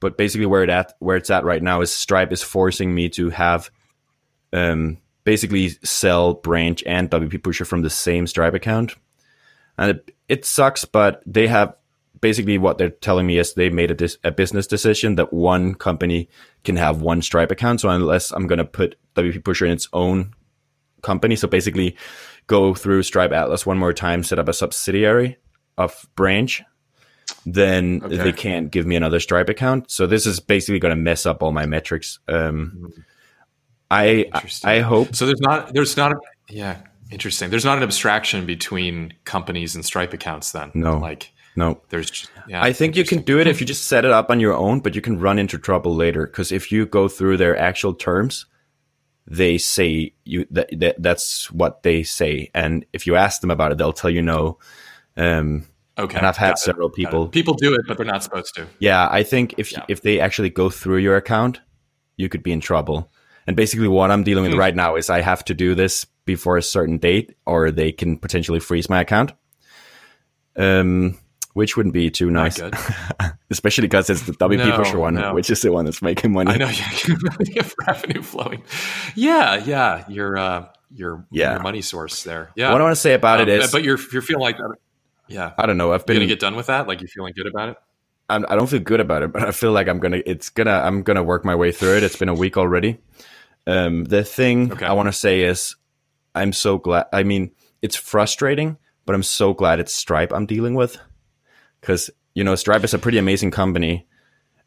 [0.00, 3.08] But basically, where it at where it's at right now is Stripe is forcing me
[3.10, 3.70] to have,
[4.52, 8.96] um, basically sell branch and WP Pusher from the same Stripe account,
[9.78, 10.84] and it, it sucks.
[10.84, 11.76] But they have
[12.20, 15.74] basically what they're telling me is they made a, dis- a business decision that one
[15.74, 16.28] company
[16.64, 17.80] can have one Stripe account.
[17.80, 20.32] So unless I'm going to put WP Pusher in its own
[21.02, 21.96] company, so basically
[22.46, 25.38] go through Stripe Atlas one more time, set up a subsidiary
[25.76, 26.62] of Branch,
[27.44, 28.16] then okay.
[28.16, 29.90] they can't give me another Stripe account.
[29.90, 32.18] So this is basically going to mess up all my metrics.
[32.28, 32.92] Um,
[33.90, 34.30] I
[34.64, 35.26] I hope so.
[35.26, 36.16] There's not there's not a,
[36.48, 36.78] yeah
[37.10, 37.50] interesting.
[37.50, 40.52] There's not an abstraction between companies and Stripe accounts.
[40.52, 42.10] Then no, like no, there's.
[42.10, 44.40] Just, Yeah, I think you can do it if you just set it up on
[44.40, 47.56] your own, but you can run into trouble later because if you go through their
[47.56, 48.46] actual terms,
[49.26, 53.72] they say you that, that that's what they say, and if you ask them about
[53.72, 54.58] it, they'll tell you no.
[55.16, 55.66] Um,
[55.98, 57.28] okay, and I've had several people.
[57.28, 58.66] People do it, but they're not supposed to.
[58.78, 59.84] Yeah, I think if yeah.
[59.88, 61.60] if they actually go through your account,
[62.16, 63.10] you could be in trouble.
[63.46, 64.58] And basically, what I'm dealing with mm.
[64.58, 68.18] right now is I have to do this before a certain date, or they can
[68.18, 69.32] potentially freeze my account.
[70.56, 71.18] Um,
[71.56, 72.60] which wouldn't be too nice.
[73.50, 75.32] Especially because it's the WP no, Pusher one, no.
[75.32, 76.50] which is the one that's making money.
[76.50, 78.62] I know you have revenue flowing.
[79.14, 81.54] Yeah, yeah, your uh, your yeah.
[81.54, 82.52] your money source there.
[82.56, 82.72] Yeah.
[82.72, 84.58] What I want to say about um, it is, but you're you're feeling like,
[85.28, 85.94] yeah, I don't know.
[85.94, 86.86] I've been gonna get done with that.
[86.86, 87.76] Like you're feeling good about it?
[88.28, 90.20] I'm, I do not feel good about it, but I feel like I'm gonna.
[90.26, 90.72] It's gonna.
[90.72, 92.02] I'm gonna work my way through it.
[92.02, 92.98] It's been a week already.
[93.66, 94.84] Um, the thing okay.
[94.84, 95.74] I want to say is,
[96.34, 97.06] I'm so glad.
[97.14, 100.98] I mean, it's frustrating, but I'm so glad it's Stripe I'm dealing with
[101.86, 104.06] because you know Stripe is a pretty amazing company,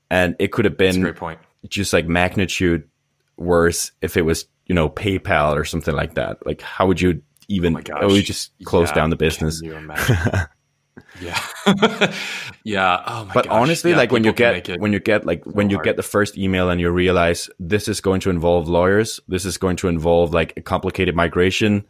[0.09, 1.39] and it could have been great point.
[1.67, 2.87] just like magnitude
[3.35, 6.45] worse if it was you know PayPal or something like that.
[6.45, 7.75] Like how would you even?
[7.75, 9.61] Oh, oh we just close yeah, down the business.
[11.21, 11.41] yeah,
[12.63, 13.03] yeah.
[13.05, 13.53] Oh my but gosh.
[13.53, 15.85] honestly, yeah, like when you get when you get like when you hard.
[15.85, 19.57] get the first email and you realize this is going to involve lawyers, this is
[19.57, 21.85] going to involve like a complicated migration.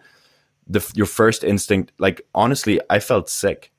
[0.72, 3.72] The, your first instinct, like honestly, I felt sick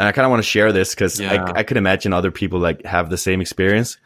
[0.00, 1.44] and I kind of want to share this because yeah.
[1.54, 3.98] I, I could imagine other people like have the same experience,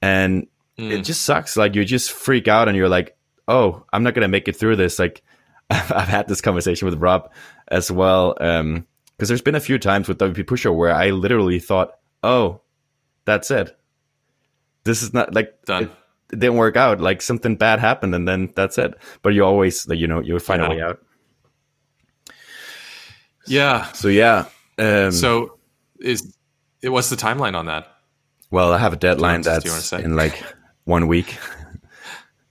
[0.00, 0.46] and
[0.78, 0.92] mm.
[0.92, 1.56] it just sucks.
[1.56, 3.16] Like you just freak out and you're like,
[3.48, 5.00] oh, I'm not gonna make it through this.
[5.00, 5.20] Like
[5.70, 7.28] I've had this conversation with Rob
[7.66, 8.86] as well, because um,
[9.18, 12.60] there's been a few times with WP Pusher where I literally thought, oh,
[13.24, 13.76] that's it.
[14.84, 15.82] This is not like done.
[15.82, 15.90] It,
[16.34, 17.00] it didn't work out.
[17.00, 18.94] Like something bad happened, and then that's it.
[19.22, 20.68] But you always, like, you know, you find Yeah.
[20.68, 21.04] a way out.
[23.44, 23.90] Yeah.
[23.90, 24.46] So yeah.
[24.78, 25.58] Um, So
[26.00, 26.34] is
[26.82, 27.86] it what's the timeline on that?
[28.50, 30.42] well, I have a deadline that's in like
[30.84, 31.38] one week.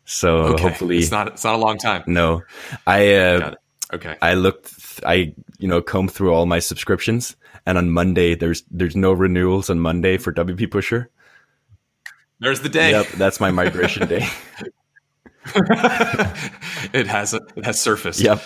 [0.03, 0.63] So Okay.
[0.63, 2.03] hopefully, it's not it's not a long time.
[2.05, 2.41] no.
[2.85, 3.53] I uh,
[3.93, 4.17] Okay.
[4.21, 8.95] I looked, I you know combed through all my subscriptions, and on Monday there's there's
[8.95, 11.09] no renewals on Monday for WP Pusher.
[12.39, 12.91] There's the day.
[12.91, 14.27] Yep, that's my migration day.
[16.93, 18.19] it has it has surfaced.
[18.19, 18.41] yep.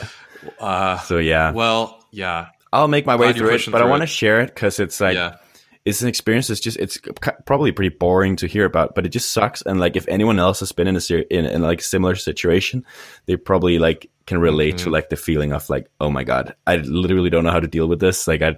[0.60, 2.50] Uh, So yeah, well, yeah.
[2.76, 5.16] I'll make my way through it, but I want to share it because it's like
[5.16, 5.38] yeah.
[5.86, 6.50] it's an experience.
[6.50, 7.00] It's just it's
[7.46, 9.62] probably pretty boring to hear about, but it just sucks.
[9.62, 12.16] And like if anyone else has been in a ser- in, in like a similar
[12.16, 12.86] situation,
[13.26, 14.84] they probably like can relate Mm-hmm.
[14.86, 17.68] to like the feeling of like oh my god, I literally don't know how to
[17.68, 18.28] deal with this.
[18.28, 18.58] Like I,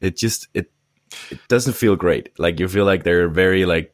[0.00, 0.70] it just it
[1.30, 2.30] it doesn't feel great.
[2.38, 3.92] Like you feel like they're very like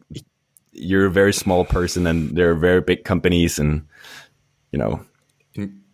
[0.72, 3.86] you're a very small person and they're very big companies and
[4.72, 5.00] you know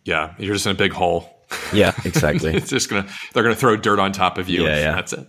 [0.03, 0.33] Yeah.
[0.37, 1.29] You're just in a big hole.
[1.73, 2.53] Yeah exactly.
[2.53, 4.63] it's just gonna they're gonna throw dirt on top of you.
[4.63, 4.95] Yeah, yeah.
[4.95, 5.27] That's it.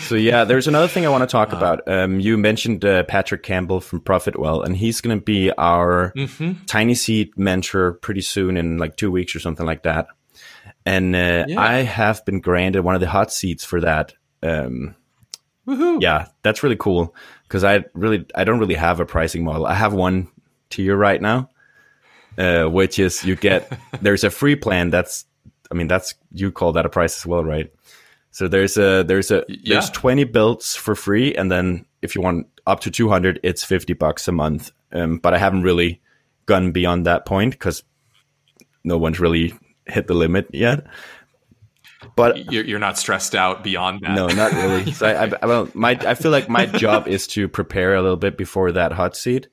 [0.00, 1.86] So yeah, there's another thing I want to talk about.
[1.86, 6.64] Um, you mentioned uh, Patrick Campbell from Profitwell, and he's going to be our Mm-hmm.
[6.64, 10.06] TinySeed mentor pretty soon in like two weeks or something like that.
[10.86, 11.60] And uh, Yeah.
[11.60, 14.14] I have been granted one of the hot seats for that.
[14.42, 14.94] Um,
[15.66, 16.00] Woohoo.
[16.00, 19.66] yeah, that's really cool because I really I don't really have a pricing model.
[19.66, 20.28] I have one
[20.70, 21.50] tier right now,
[22.38, 25.26] uh, which is you get there's a free plan that's
[25.70, 27.72] I mean that's you call that a price as well, right?
[28.30, 29.74] So there's a there's a yeah.
[29.74, 33.94] there's 20 builds for free, and then if you want up to 200, it's 50
[33.94, 34.72] bucks a month.
[34.92, 36.00] Um, but I haven't really
[36.46, 37.82] gone beyond that point because
[38.84, 39.54] no one's really
[39.86, 40.86] hit the limit yet.
[42.16, 44.14] But You're, you're not stressed out beyond that.
[44.14, 44.90] no, not really.
[44.92, 48.16] So I, I, well, my, I feel like my job is to prepare a little
[48.16, 49.48] bit before that hot seat,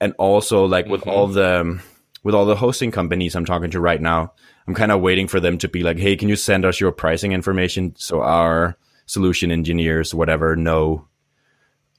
[0.00, 1.80] and also like with all the
[2.22, 4.34] with all the hosting companies I'm talking to right now,
[4.66, 6.92] I'm kind of waiting for them to be like, "Hey, can you send us your
[6.92, 11.06] pricing information so our solution engineers, whatever, know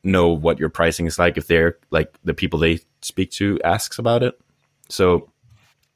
[0.04, 3.99] know what your pricing is like if they're like the people they speak to asks
[3.99, 4.39] about it."
[4.89, 5.32] So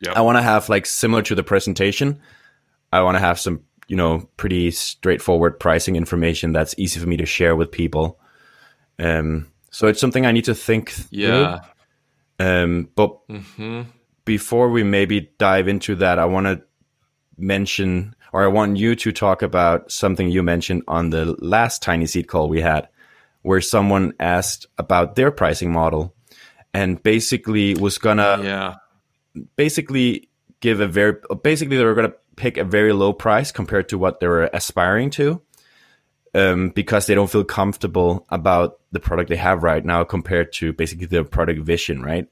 [0.01, 0.15] Yep.
[0.15, 2.21] I want to have like similar to the presentation.
[2.91, 7.17] I want to have some, you know, pretty straightforward pricing information that's easy for me
[7.17, 8.19] to share with people.
[8.97, 10.91] Um, so it's something I need to think.
[10.91, 11.17] through.
[11.19, 11.59] Yeah.
[12.39, 13.81] Um, but hmm
[14.29, 16.61] before we maybe dive into that, I want to
[17.35, 22.27] mention, or I want you to talk about something you mentioned on the last TinySeed
[22.27, 22.87] call we had,
[23.41, 26.13] where someone asked about their pricing model,
[26.75, 28.75] and basically was gonna Yeah.
[29.55, 33.97] basically give a very basically they were to pick a very low price compared to
[33.97, 35.41] what they were aspiring to
[36.35, 40.71] um, because they don't feel comfortable about the product they have right now compared to
[40.71, 42.27] basically their product vision right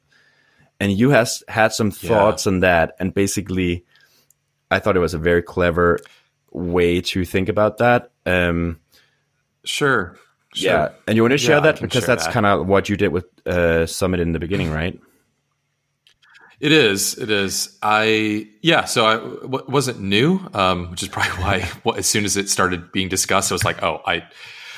[0.79, 3.83] and you has had some thoughts on that and basically
[4.71, 5.97] i thought it was a very clever
[6.51, 8.79] way to think about that um,
[9.63, 10.17] Sure.
[10.53, 10.71] Sure.
[10.71, 12.33] yeah and you want to share Yeah, that because share that's that.
[12.33, 14.99] kind of what you did with uh, summit in the beginning right
[16.59, 17.15] It is.
[17.19, 17.77] It is.
[17.83, 18.85] I yeah.
[18.85, 21.69] So I w- wasn't new, um, which is probably why.
[21.83, 24.23] Well, as soon as it started being discussed, I was like, oh, I,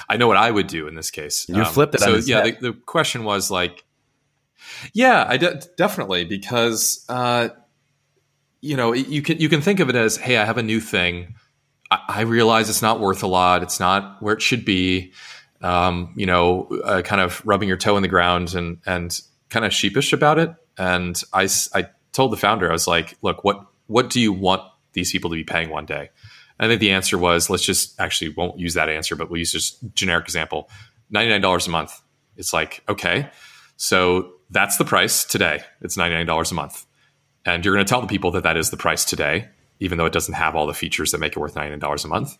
[0.09, 1.47] I know what I would do in this case.
[1.47, 3.85] You Um, flipped it So yeah, the, the question was like,
[4.93, 7.49] yeah, I de- definitely because uh,
[8.61, 10.79] you know you can you can think of it as, hey, I have a new
[10.79, 11.35] thing.
[11.91, 13.63] I, I realize it's not worth a lot.
[13.63, 15.13] It's not where it should be.
[15.61, 19.65] Um, you know, uh, kind of rubbing your toe in the ground and and kind
[19.65, 20.53] of sheepish about it.
[20.77, 24.61] And I I told the founder, I was like, look, what what do you want
[24.93, 26.09] these people to be paying one day?
[26.59, 29.39] And I think the answer was, let's just actually won't use that answer, but we'll
[29.39, 30.69] use just generic example,
[31.09, 31.99] ninety nine dollars a month.
[32.37, 33.29] It's like okay,
[33.77, 35.61] so that's the price today.
[35.81, 36.85] It's ninety nine dollars a month,
[37.45, 39.47] and you're going to tell the people that that is the price today,
[39.79, 42.05] even though it doesn't have all the features that make it worth ninety nine dollars
[42.05, 42.37] a month.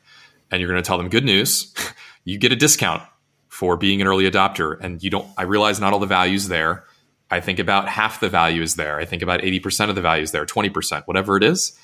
[0.51, 1.73] And you're going to tell them good news,
[2.23, 3.03] you get a discount
[3.47, 5.27] for being an early adopter, and you don't.
[5.37, 6.85] I realize not all the values there.
[7.31, 8.97] I think about half the value is there.
[8.99, 11.77] I think about 80% of the value is there, 20%, whatever it is.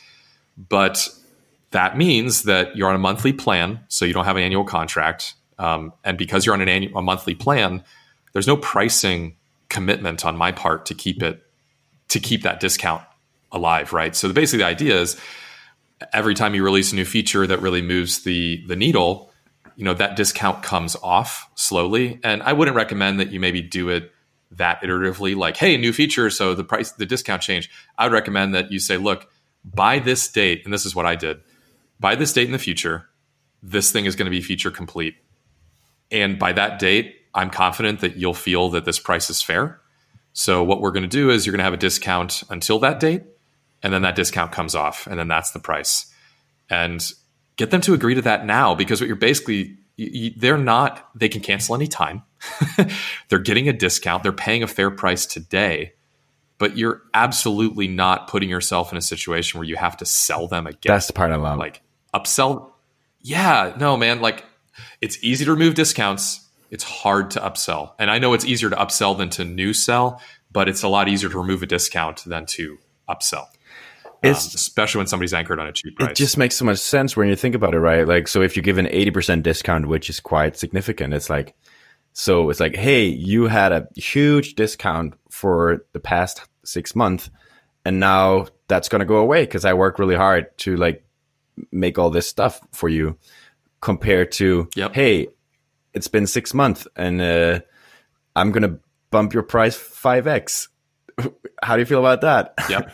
[0.58, 1.08] But
[1.70, 5.36] that means that you're on a monthly plan, so you don't have an annual contract.
[5.60, 7.84] Um, and because you're on an annual, a monthly plan,
[8.34, 9.36] there's no pricing
[9.76, 11.44] commitment on my part to keep it
[12.08, 13.04] to keep that discount
[13.52, 14.16] alive, right?
[14.16, 15.18] So basically, the idea is
[16.14, 19.32] every time you release a new feature that really moves the the needle,
[19.76, 22.22] you know that discount comes off slowly.
[22.24, 24.12] And I wouldn't recommend that you maybe do it
[24.52, 27.70] that iteratively, like, hey, a new feature, so the price, the discount change.
[27.98, 29.28] I would recommend that you say, look,
[29.66, 31.42] by this date, and this is what I did,
[32.00, 33.10] by this date in the future,
[33.62, 35.16] this thing is going to be feature complete.
[36.12, 39.80] And by that date, I'm confident that you'll feel that this price is fair.
[40.34, 43.00] So what we're going to do is you're going to have a discount until that
[43.00, 43.24] date,
[43.84, 46.12] and then that discount comes off, and then that's the price.
[46.70, 47.06] And
[47.58, 51.30] get them to agree to that now because what you're basically you, they're not they
[51.30, 52.24] can cancel anytime
[53.30, 55.94] they're getting a discount they're paying a fair price today
[56.58, 60.68] but you're absolutely not putting yourself in a situation where you have to sell them
[60.68, 61.58] again That's the part I love.
[61.58, 61.82] like
[62.14, 62.72] upsell
[63.22, 64.44] yeah no man like
[65.02, 68.76] it's easy to remove discounts it's hard to upsell and i know it's easier to
[68.76, 72.46] upsell than to new sell but it's a lot easier to remove a discount than
[72.46, 72.78] to
[73.10, 73.46] upsell
[74.24, 76.80] It's- um, especially when somebody's anchored on a cheap price It just makes so much
[76.80, 78.08] sense when you think about it, right?
[78.08, 81.54] Like, so if you give an 80% discount, which is quite significant, it's like,
[82.14, 87.30] so it's like, hey, you had a huge discount for the past six months,
[87.84, 91.06] and now that's going to go away because I worked really hard to like
[91.72, 93.18] make all this stuff for you
[93.82, 94.94] compared to, Yep.
[94.96, 95.28] hey,
[95.96, 97.62] it's been six months and uh,
[98.36, 98.80] I'm going to
[99.10, 100.68] bump your price 5x.
[101.64, 102.54] How do you feel about that?
[102.70, 102.92] Yep.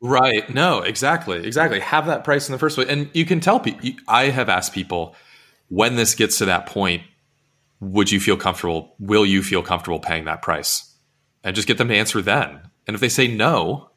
[0.00, 0.54] Right.
[0.54, 1.44] No, exactly.
[1.44, 1.80] Exactly.
[1.80, 2.88] Have that price in the first place.
[2.88, 5.16] And you can tell people, I have asked people
[5.68, 7.02] when this gets to that point,
[7.80, 8.94] would you feel comfortable?
[9.00, 10.94] Will you feel comfortable paying that price?
[11.42, 12.60] And just get them to answer then.
[12.86, 13.90] And if they say no,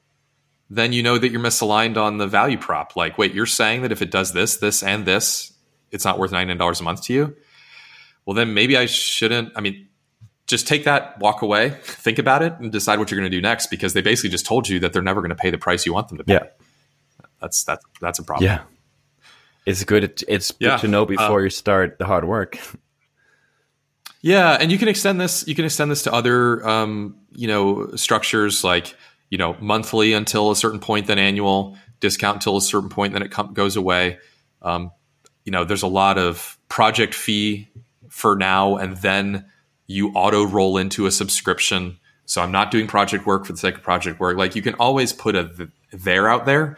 [0.70, 2.96] then you know that you're misaligned on the value prop.
[2.96, 5.54] Like, wait, you're saying that if it does this, this, and this,
[5.92, 7.36] it's not worth $99 a month to you?
[8.30, 9.54] Well, then maybe I shouldn't.
[9.56, 9.88] I mean,
[10.46, 13.42] just take that, walk away, think about it, and decide what you're going to do
[13.42, 13.72] next.
[13.72, 15.96] Because they basically just told you that they're never going to pay the price you
[15.96, 16.34] want them to pay.
[16.34, 16.44] Yeah.
[17.42, 18.46] That's that's that's a problem.
[18.46, 18.62] Yeah.
[19.66, 20.04] It's good.
[20.28, 22.60] It's good Yeah, to know before uh, you start the hard work.
[24.22, 25.48] Yeah, and you can extend this.
[25.48, 28.96] You can extend this to other, um, you know, structures like
[29.32, 33.24] you know monthly until a certain point, then annual discount until a certain point, then
[33.24, 34.20] it com- goes away.
[34.62, 34.92] Um,
[35.46, 37.70] you know, there's a lot of project fee
[38.20, 39.46] for now, and then
[39.88, 41.98] you auto roll into a subscription.
[42.26, 44.38] So I'm not doing project work for the sake of project work.
[44.38, 46.78] Like you can always put a there out there,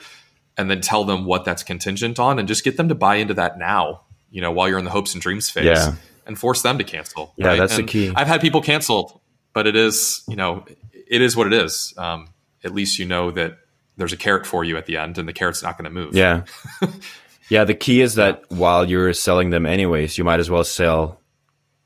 [0.57, 3.33] and then tell them what that's contingent on, and just get them to buy into
[3.33, 4.01] that now.
[4.29, 5.95] You know, while you're in the hopes and dreams phase Yeah.
[6.25, 7.33] and force them to cancel.
[7.35, 8.13] Yeah, that's the key.
[8.15, 9.21] I've had people cancel,
[9.53, 10.63] but it is, you know,
[10.93, 11.93] it is what it is.
[11.97, 12.29] Um,
[12.63, 13.57] at least you know that
[13.97, 16.15] there's a carrot for you at the end, and the carrot's not going to move.
[16.15, 16.43] Yeah.
[17.49, 17.65] yeah.
[17.65, 21.19] The key is that while you're selling them anyways, you might as well sell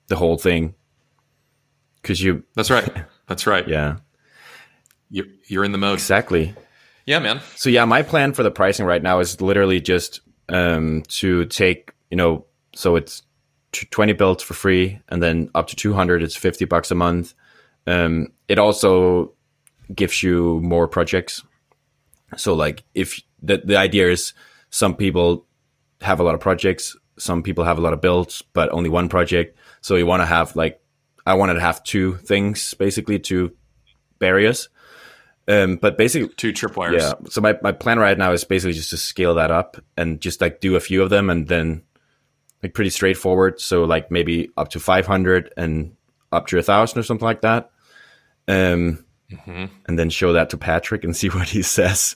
[0.08, 0.76] the whole thing.
[2.04, 2.90] Cause you, that's right.
[3.28, 3.68] That's right.
[3.68, 3.98] yeah,
[5.10, 5.96] You're, you're in the mode.
[5.96, 6.54] exactly.
[7.06, 7.40] Yeah, man.
[7.56, 11.92] So yeah, my plan for the pricing right now is literally just um, to take,
[12.10, 12.46] you know,
[12.76, 13.24] so it's
[13.74, 17.34] 20 builds for free and then up to 200, it's 50 bucks a month.
[17.88, 19.34] Um, it also
[19.94, 21.44] gives you more projects.
[22.38, 24.34] So like if the, the idea is
[24.70, 25.46] some people
[26.02, 29.10] have a lot of projects, some people have a lot of builds, but only one
[29.10, 29.58] project.
[29.82, 30.82] So you want to have like,
[31.26, 33.54] I wanted to have two things basically, two
[34.20, 34.70] barriers.
[35.48, 37.00] Um, but basically, Two tripwires.
[37.00, 37.14] yeah.
[37.30, 40.42] So my, my plan right now is basically just to scale that up and just
[40.42, 41.84] like do a few of them and then
[42.64, 43.62] like pretty straightforward.
[43.62, 45.96] So like maybe up to 500 and
[46.32, 47.70] up to a thousand or something like that.
[48.48, 49.70] Um, Mhm.
[49.88, 52.16] and then show that to Patrick and see what he says.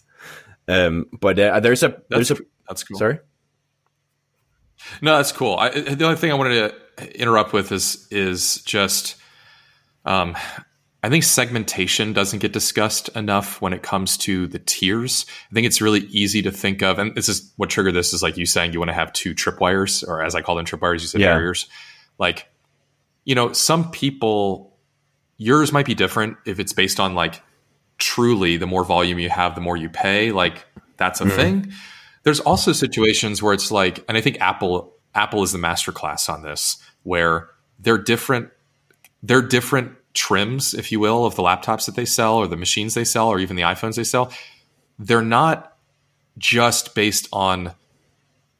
[0.68, 2.38] Um, but uh, there's a, That's, there's a,
[2.68, 2.97] that's cool.
[3.00, 3.20] sorry.
[5.02, 5.56] No, that's cool.
[5.58, 9.16] I, the only thing I wanted to interrupt with is is just,
[10.06, 10.36] um,
[11.02, 15.26] I think segmentation doesn't get discussed enough when it comes to the tiers.
[15.50, 18.22] I think it's really easy to think of, and this is what triggered this is
[18.22, 21.02] like you saying you want to have two tripwires, or as I call them tripwires,
[21.02, 21.34] you said Yeah.
[21.34, 21.68] barriers.
[22.18, 22.50] Like,
[23.24, 24.78] you know, some people,
[25.38, 27.42] yours might be different if it's based on like
[27.98, 30.32] truly the more volume you have, the more you pay.
[30.32, 30.66] Like
[30.98, 31.72] that's a thing.
[32.24, 36.30] There's also situations where it's like, and I think Apple Apple is the master class
[36.30, 37.50] on this, where
[37.80, 38.50] they're different
[39.24, 42.94] they're different trims, if you will, of the laptops that they sell or the machines
[42.94, 44.32] they sell or even the iPhones they sell.
[44.98, 45.78] They're not
[46.38, 47.74] just based on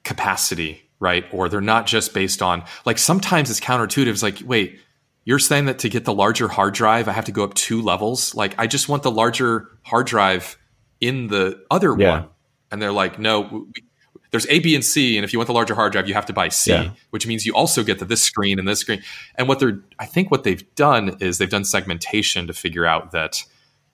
[0.04, 1.26] capacity, right?
[1.32, 4.08] Or they're not just based on like sometimes it's counterintuitive.
[4.08, 4.80] It's like, wait,
[5.26, 7.82] you're saying that to get the larger hard drive, I have to go up two
[7.82, 8.34] levels.
[8.36, 10.58] Like I just want the larger hard drive
[11.00, 12.10] in the other Yeah.
[12.10, 12.28] one.
[12.72, 13.42] And they're like, no,
[13.74, 13.84] we,
[14.32, 16.28] there's A, B, and C, and if you want the larger hard drive, you have
[16.28, 16.92] to buy C, Yeah.
[17.10, 19.02] which means you also get the this screen and this screen.
[19.36, 23.12] And what they're, I think, what they've done is they've done segmentation to figure out
[23.12, 23.44] that,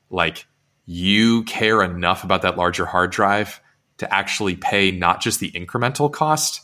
[0.10, 0.46] like,
[0.86, 3.62] you care enough about that larger hard drive
[3.98, 6.62] to actually pay not just the incremental cost,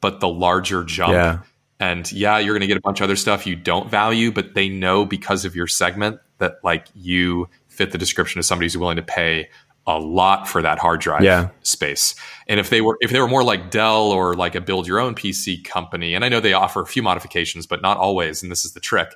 [0.00, 1.14] but the larger jump.
[1.14, 1.38] Yeah.
[1.80, 4.54] And yeah, you're going to get a bunch of other stuff you don't value, but
[4.54, 8.76] they know because of your segment that like you fit the description of somebody who's
[8.76, 9.48] willing to pay
[9.86, 11.48] a lot for that hard drive Yeah.
[11.62, 12.14] space.
[12.48, 14.98] And if they were if they were more like Dell or like a build your
[14.98, 18.50] own PC company, and I know they offer a few modifications, but not always, and
[18.50, 19.08] this is the trick.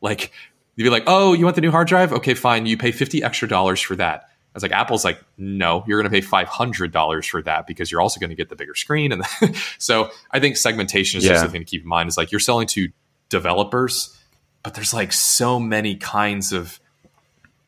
[0.00, 0.32] Like
[0.76, 2.12] You'd be like, oh, you want the new hard drive?
[2.12, 2.64] Okay, fine.
[2.66, 4.22] You pay 50 extra dollars for that.
[4.22, 8.00] I was like, Apple's like, no, you're going to pay $500 for that because you're
[8.00, 9.12] also going to get the bigger screen.
[9.12, 9.22] And
[9.78, 11.32] so I think segmentation is yeah.
[11.32, 12.88] just the thing to keep in mind is like you're selling to
[13.28, 14.18] developers,
[14.62, 16.80] but there's like so many kinds of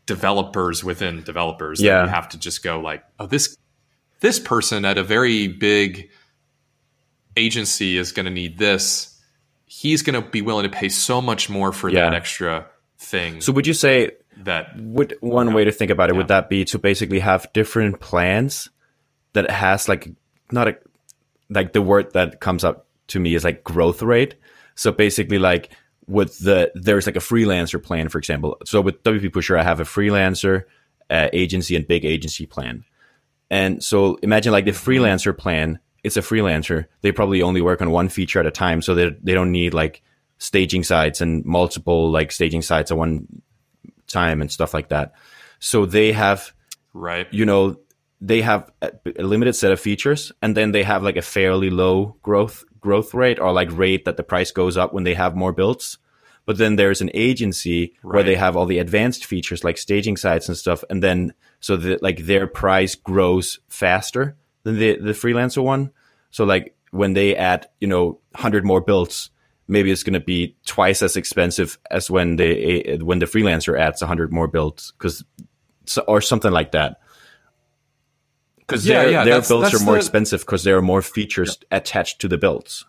[0.07, 1.99] developers within developers yeah.
[1.99, 3.57] that you have to just go like, oh, this,
[4.21, 6.11] this person at a very big
[7.37, 9.21] agency is going to need this.
[9.67, 12.05] He's going to be willing to pay so much more for yeah.
[12.05, 12.67] that extra
[12.99, 13.41] thing.
[13.41, 16.19] So would you say that would one way to think about it yeah.
[16.19, 18.69] would that be to basically have different plans
[19.33, 20.11] that has like
[20.51, 20.77] not a
[21.51, 24.35] like the word that comes up to me is like growth rate.
[24.75, 25.71] So basically like
[26.07, 28.59] with the there's like a freelancer plan for example.
[28.65, 30.65] So with WP Pusher I have a freelancer
[31.11, 32.85] uh, agency and big agency plan.
[33.51, 36.87] And so imagine like the freelancer plan, it's a freelancer.
[37.03, 39.75] They probably only work on one feature at a time so they they don't need
[39.75, 40.03] like
[40.39, 43.27] staging sites and multiple like staging sites at one
[44.07, 45.15] time and stuff like that.
[45.59, 46.53] So they have,
[46.93, 47.79] right, you know,
[48.21, 52.17] they have a, limited set of features, and then they have like a fairly low
[52.23, 55.53] growth growth rate or like rate that the price goes up when they have more
[55.53, 55.97] builds.
[56.45, 58.17] But then there's an agency right.
[58.17, 61.77] where they have all the advanced features like staging sites and stuff, and then so
[61.79, 65.91] that like their price grows faster than the the freelancer one.
[66.31, 69.31] So like when they add you know hundred more builds,
[69.67, 73.81] maybe it's going to be twice as expensive as when the eh, when the freelancer
[73.81, 75.25] adds 100 more builds because
[76.07, 77.01] or something like that
[78.67, 81.59] because yeah, their, yeah, their builds are more the, expensive because there are more features
[81.61, 81.79] yeah.
[81.79, 82.85] attached to the builds.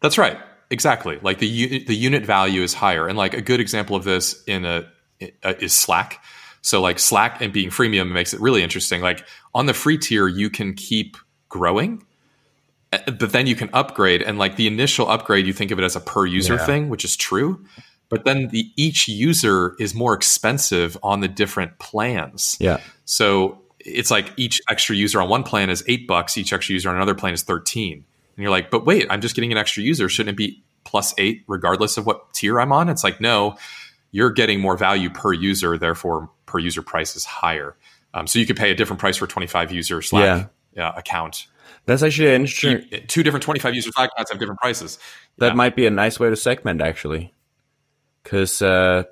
[0.00, 0.38] That's right.
[0.70, 1.18] Exactly.
[1.22, 3.06] Like the the unit value is higher.
[3.06, 4.86] And like a good example of this in a,
[5.42, 6.22] a is slack.
[6.62, 9.00] So like slack and being freemium makes it really interesting.
[9.00, 11.16] Like on the free tier you can keep
[11.48, 12.04] growing
[12.92, 14.22] uh, but then you can upgrade.
[14.22, 16.66] And like the initial upgrade you think of it as a per user yeah.
[16.66, 17.64] thing which is true.
[18.08, 22.56] But then the each user is more expensive on the different plans.
[22.60, 22.80] Yeah.
[23.04, 26.88] So it's like each extra user on one plan is eight bucks each extra user
[26.88, 28.04] on another plan is 13 and
[28.36, 31.44] you're like but wait i'm just getting an extra user shouldn't it be plus eight
[31.46, 33.56] regardless of what tier i'm on it's like no
[34.10, 37.76] you're getting more value per user therefore per user price is higher
[38.14, 40.88] um, so you could pay a different price for 25 user slack yeah.
[40.88, 41.46] uh, account
[41.86, 43.06] that's actually interesting.
[43.06, 44.98] Two different 25 user Slack accounts have different prices.
[45.38, 45.54] That yeah.
[45.54, 47.32] might be a nice way to segment actually.
[48.24, 49.04] Cause, uh,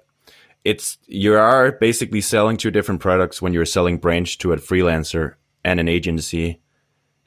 [0.65, 5.35] it's, you are basically selling two different products when you're selling branch to a freelancer
[5.63, 6.61] and an agency.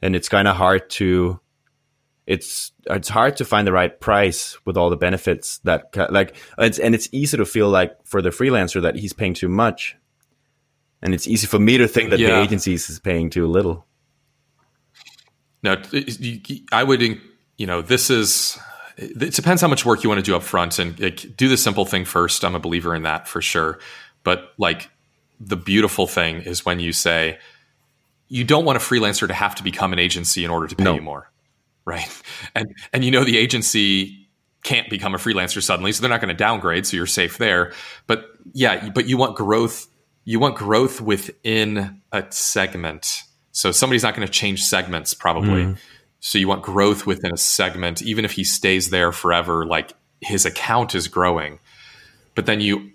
[0.02, 1.40] And it's kind of hard to,
[2.26, 6.80] it's, it's hard to find the right price with all the benefits that like, it's,
[6.80, 9.96] and it's easy to feel like for the freelancer that he's paying too much.
[11.02, 12.30] And it's easy for me to think that yeah.
[12.30, 13.86] the agencies is paying too little.
[15.62, 15.82] Now,
[16.72, 18.58] I would, you know, this is,
[18.98, 21.58] it depends how much work you want to do up front and like, do the
[21.58, 22.43] simple thing first.
[22.43, 23.80] I'm a believer in that for sure.
[24.24, 24.89] But like
[25.39, 27.38] the beautiful thing is when you say,
[28.28, 30.84] you don't want a freelancer to have to become an agency in order to pay
[30.84, 30.95] no.
[30.95, 31.32] you more.
[31.86, 32.10] Right.
[32.56, 34.28] And, and you know, the agency
[34.64, 35.91] can't become a freelancer suddenly.
[35.93, 36.86] So they're not going to downgrade.
[36.86, 37.74] So you're safe there.
[38.08, 39.88] But yeah, but you want growth.
[40.26, 43.24] You want growth within a segment
[43.58, 45.64] so somebody's not going to change segments probably.
[45.64, 45.78] Mm.
[46.20, 50.45] So you want growth within a segment, even if he stays there forever, like his
[50.45, 51.59] account is growing.
[52.36, 52.91] But then you,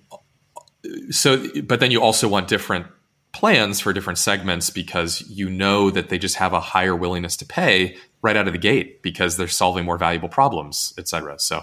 [1.10, 2.86] so, but then you also want different
[3.32, 7.46] plans for different segments because you know that they just have a higher willingness to
[7.46, 11.38] pay right out of the gate because they're solving more valuable problems, et cetera.
[11.38, 11.62] So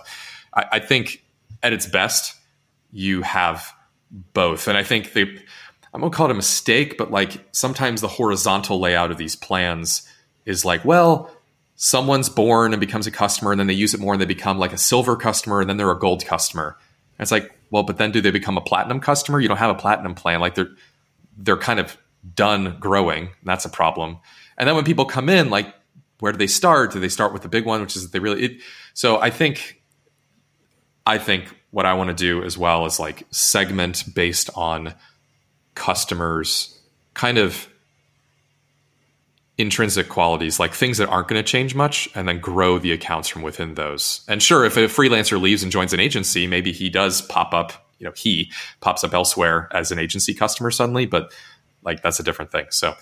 [0.53, 1.23] I, I think
[1.61, 2.35] at its best,
[2.91, 3.71] you have
[4.09, 4.67] both.
[4.67, 5.39] And I think the
[5.93, 10.07] I'm gonna call it a mistake, but like sometimes the horizontal layout of these plans
[10.45, 11.31] is like, well,
[11.81, 14.59] someone's born and becomes a customer and then they use it more and they become
[14.59, 16.77] like a silver customer and then they're a gold customer.
[17.17, 19.39] And it's like, well, but then do they become a platinum customer?
[19.39, 20.41] You don't have a platinum plan.
[20.41, 20.71] Like they're
[21.37, 21.97] they're kind of
[22.35, 23.29] done growing.
[23.45, 24.19] That's a problem.
[24.57, 25.73] And then when people come in, like
[26.19, 26.91] where do they start?
[26.91, 28.61] Do they start with the big one, which is that they really it,
[28.93, 29.81] so I think
[31.05, 34.95] I think what I want to do as well is like segment based on
[35.75, 36.77] customers
[37.13, 37.69] kind of
[39.59, 43.27] intrinsic qualities, like things that aren't going to change much, and then grow the accounts
[43.27, 44.21] from within those.
[44.27, 47.73] And sure, if a freelancer leaves and joins an agency, maybe he does pop up,
[47.99, 51.33] you know, he pops up elsewhere as an agency customer suddenly, but
[51.83, 52.67] like that's a different thing.
[52.69, 52.95] So,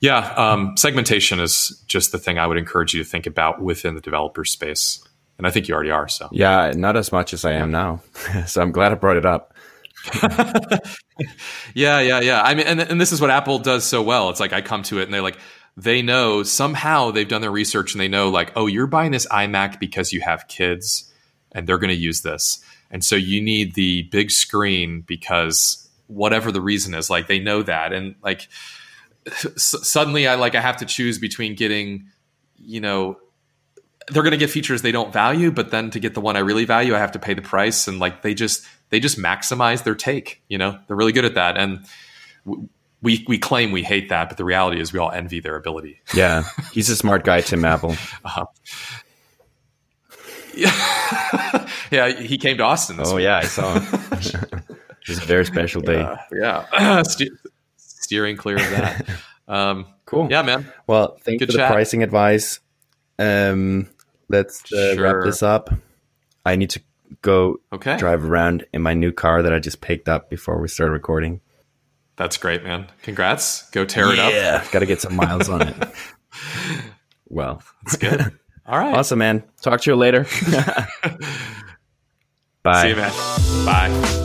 [0.00, 3.94] yeah, um, segmentation is just the thing I would encourage you to think about within
[3.94, 5.02] the developer space.
[5.38, 6.08] And I think you already are.
[6.08, 8.02] So, yeah, not as much as I am now.
[8.46, 9.54] so, I'm glad I brought it up.
[11.74, 12.42] yeah, yeah, yeah.
[12.42, 14.28] I mean, and, and this is what Apple does so well.
[14.28, 15.38] It's like I come to it and they're like,
[15.76, 19.26] they know somehow they've done their research and they know like, oh, you're buying this
[19.26, 21.12] iMac because you have kids
[21.52, 22.62] and they're going to use this.
[22.90, 27.62] and so you need the big screen because whatever the reason is, like they know
[27.62, 28.48] that, and like
[29.26, 32.06] s- suddenly I like I have to choose between getting,
[32.56, 33.18] you know,
[34.08, 36.40] they're going to get features they don't value, but then to get the one I
[36.40, 39.82] really value, I have to pay the price, and like they just they just maximize
[39.82, 40.42] their take.
[40.48, 41.84] You know, they're really good at that, and
[43.06, 46.00] we we claim we hate that, but the reality is we all envy their ability.
[46.14, 46.42] Yeah,
[46.72, 47.96] he's a smart guy, Tim Apple.
[48.24, 48.46] Uh-huh.
[50.56, 52.96] Yeah, yeah, he came to Austin.
[52.98, 53.24] oh week.
[53.24, 54.00] yeah, I saw him.
[55.06, 56.00] it's a very special day.
[56.00, 57.30] Uh, yeah, Ste-
[57.76, 59.06] steering clear of that.
[59.48, 60.28] Um, cool.
[60.30, 60.66] Yeah, man.
[60.86, 61.68] Well, thank you for chat.
[61.68, 62.60] the pricing advice.
[63.18, 63.88] Um,
[64.28, 65.02] let's uh, Sure.
[65.04, 65.70] wrap this up.
[66.44, 66.80] I need to
[67.22, 70.68] go Okay, drive around in my new car that I just picked up before we
[70.68, 71.40] start recording.
[72.16, 72.86] That's great, man.
[73.02, 73.68] Congrats.
[73.70, 74.32] Go tear it up.
[74.32, 75.76] Yeah, got to get some miles on it.
[77.28, 78.20] Well, that's good.
[78.66, 78.94] All right.
[78.94, 79.42] awesome, man.
[79.60, 80.26] Talk to you later.
[82.62, 82.82] Bye.
[82.82, 83.12] See you, man.
[83.66, 84.22] Bye.